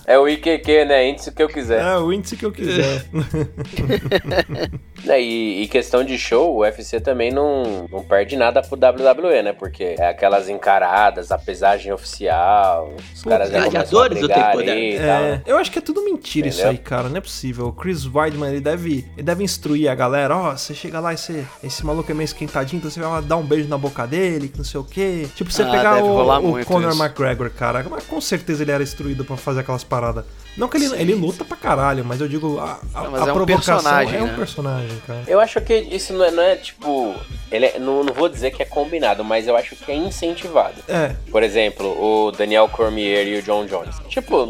[0.05, 1.09] É o IQQ, né?
[1.09, 1.80] Índice que eu quiser.
[1.82, 3.07] É, o índice que eu quiser.
[5.09, 9.43] É, e, e questão de show, o UFC também não, não perde nada pro WWE,
[9.43, 9.53] né?
[9.53, 14.47] Porque é aquelas encaradas, a pesagem oficial, os caras já começam a gladiadores do brigar
[14.53, 15.43] tempo ali É, né?
[15.47, 16.72] eu acho que é tudo mentira isso Entendeu?
[16.72, 17.09] aí, cara.
[17.09, 17.66] Não é possível.
[17.68, 20.37] O Chris Weidman, ele deve, ele deve instruir a galera.
[20.37, 21.45] Ó, você chega lá e você.
[21.62, 24.49] Esse maluco é meio esquentadinho, então você vai lá dar um beijo na boca dele,
[24.49, 25.29] que não sei o quê.
[25.35, 26.20] Tipo, você Ah, pegar o,
[26.61, 27.03] o Conor isso.
[27.03, 27.85] McGregor, cara.
[27.91, 30.24] Mas com certeza ele era instruído pra fazer aquelas paradas.
[30.57, 33.27] Não que ele, ele luta pra caralho, mas eu digo, a, a, Não, mas a
[33.29, 34.35] é um provocação é um né?
[34.37, 35.23] personagem, cara.
[35.27, 37.15] Eu acho que isso não é, não é tipo.
[37.53, 40.75] Ele é- não, não vou dizer que é combinado, mas eu acho que é incentivado.
[40.89, 43.97] É, Por exemplo, o Daniel Cormier e o John Jones.
[44.09, 44.45] Tipo,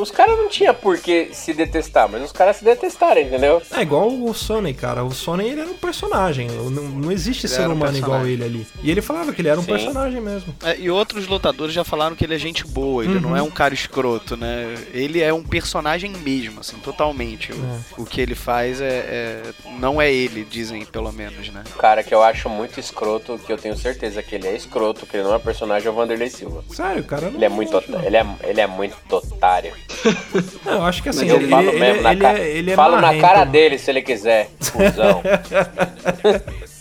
[0.00, 3.62] os caras não tinham por que se detestar, mas os caras se detestaram, entendeu?
[3.70, 5.04] é igual o Sony, cara.
[5.04, 6.48] O Sony ele era um personagem.
[6.48, 8.66] Não, não existe Ele ser um humano igual ele ali.
[8.82, 9.72] E ele falava que ele era um Sim.
[9.72, 10.54] personagem mesmo.
[10.64, 13.20] É, e outros lutadores já falaram que ele é gente boa, ele Uhum.
[13.20, 14.74] não é um cara escroto, né?
[14.92, 17.52] Ele é um personagem mesmo, assim, totalmente.
[17.52, 19.42] O, o que ele faz é, é-
[19.78, 21.62] Não é ele, dizem pelo menos, né?
[21.74, 25.04] O cara que eu acho muito escroto, que eu tenho certeza que ele é escroto,
[25.06, 26.62] que ele não é personagem, é o Vanderlei Silva.
[26.72, 27.26] Sério, cara.
[27.26, 28.02] Ele é muito, não.
[28.02, 29.72] ele é, ele é muito otário.
[30.64, 32.38] Não, eu acho que assim, eu ele, falo ele- mesmo na ele cara.
[32.38, 33.52] é, ele é falo na marrento, cara mano.
[33.52, 34.48] dele se ele quiser.
[34.72, 35.22] Cusão.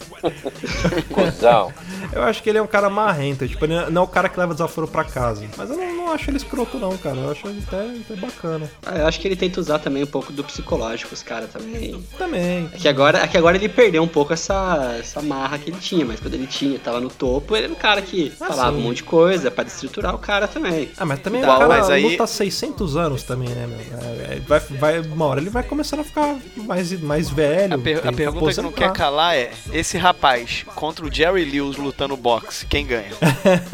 [1.14, 1.72] Cusão.
[2.12, 3.48] Eu acho que ele é um cara marrento.
[3.48, 5.46] Tipo, ele não é o cara que leva desaforo pra casa.
[5.58, 7.16] Mas eu não, não acho ele escroto, não, cara.
[7.18, 8.70] Eu acho ele até, até bacana.
[8.86, 12.04] Ah, eu acho que ele tenta usar também um pouco do psicológico, os caras também.
[12.18, 12.70] Também.
[12.74, 15.80] É que, agora, é que agora ele perdeu um pouco essa, essa marra que ele
[15.80, 18.72] tinha, mas quando ele tinha, tava no topo, ele era um cara que Ah, falava
[18.76, 18.80] sim.
[18.80, 20.90] um monte de coisa pra destruturar o cara também.
[20.98, 23.80] Ah, mas também Igual, o cara mas aí- luta há 600 anos também, né, meu?
[23.80, 27.76] É, é, vai, vai, uma hora ele vai começando a ficar mais, mais velho.
[27.76, 31.78] A, per- a pergunta que não quer calar é: esse rapaz contra o Jerry Lewis
[31.78, 33.12] lutando boxe, quem ganha?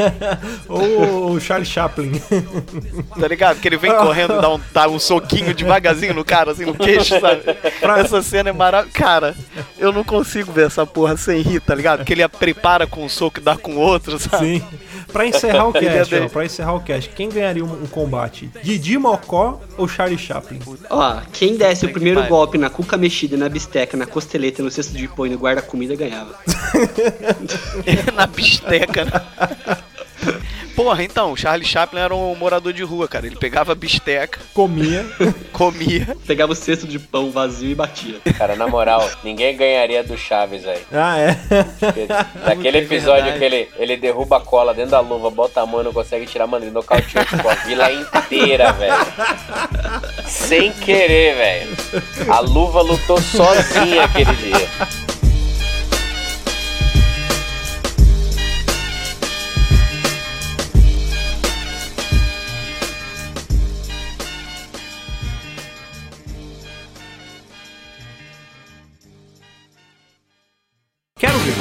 [0.67, 2.11] Ou o Charlie Chaplin.
[3.19, 3.59] Tá ligado?
[3.59, 6.73] Que ele vem correndo e dá um, dá um soquinho devagarzinho no cara, assim, no
[6.73, 7.43] queixo, sabe?
[7.99, 8.97] Essa cena é maravilhosa.
[8.97, 9.35] Cara,
[9.77, 12.03] eu não consigo ver essa porra sem rir, tá ligado?
[12.03, 14.59] Que ele a prepara com um soco e dá com outro, sabe?
[14.59, 14.63] Sim.
[15.15, 18.51] Pra encerrar o cast, ó, pra encerrar o cast, quem ganharia um, um combate?
[18.61, 20.59] Didi Mocó ou Charlie Chaplin?
[20.89, 24.93] Ó, quem desse o primeiro golpe na cuca mexida, na bisteca, na costeleta, no cesto
[24.93, 26.35] de pão e no guarda-comida ganhava.
[28.13, 29.85] Na bisteca, né?
[30.75, 33.25] Porra, então, o Charlie Chaplin era um morador de rua, cara.
[33.25, 35.05] Ele pegava a bisteca, Comia.
[35.53, 36.17] comia.
[36.27, 38.19] Pegava o cesto de pão vazio e batia.
[38.37, 40.81] Cara, na moral, ninguém ganharia do Chaves, velho.
[40.91, 41.37] Ah, é.
[42.65, 43.39] É episódio verdade.
[43.39, 46.25] que ele, ele derruba a cola dentro da luva, bota a mão e não consegue
[46.25, 48.93] tirar, mano, ele nocauteou tipo, a vila inteira, velho.
[50.27, 51.77] Sem querer, velho.
[52.29, 55.04] A luva lutou sozinha aquele dia.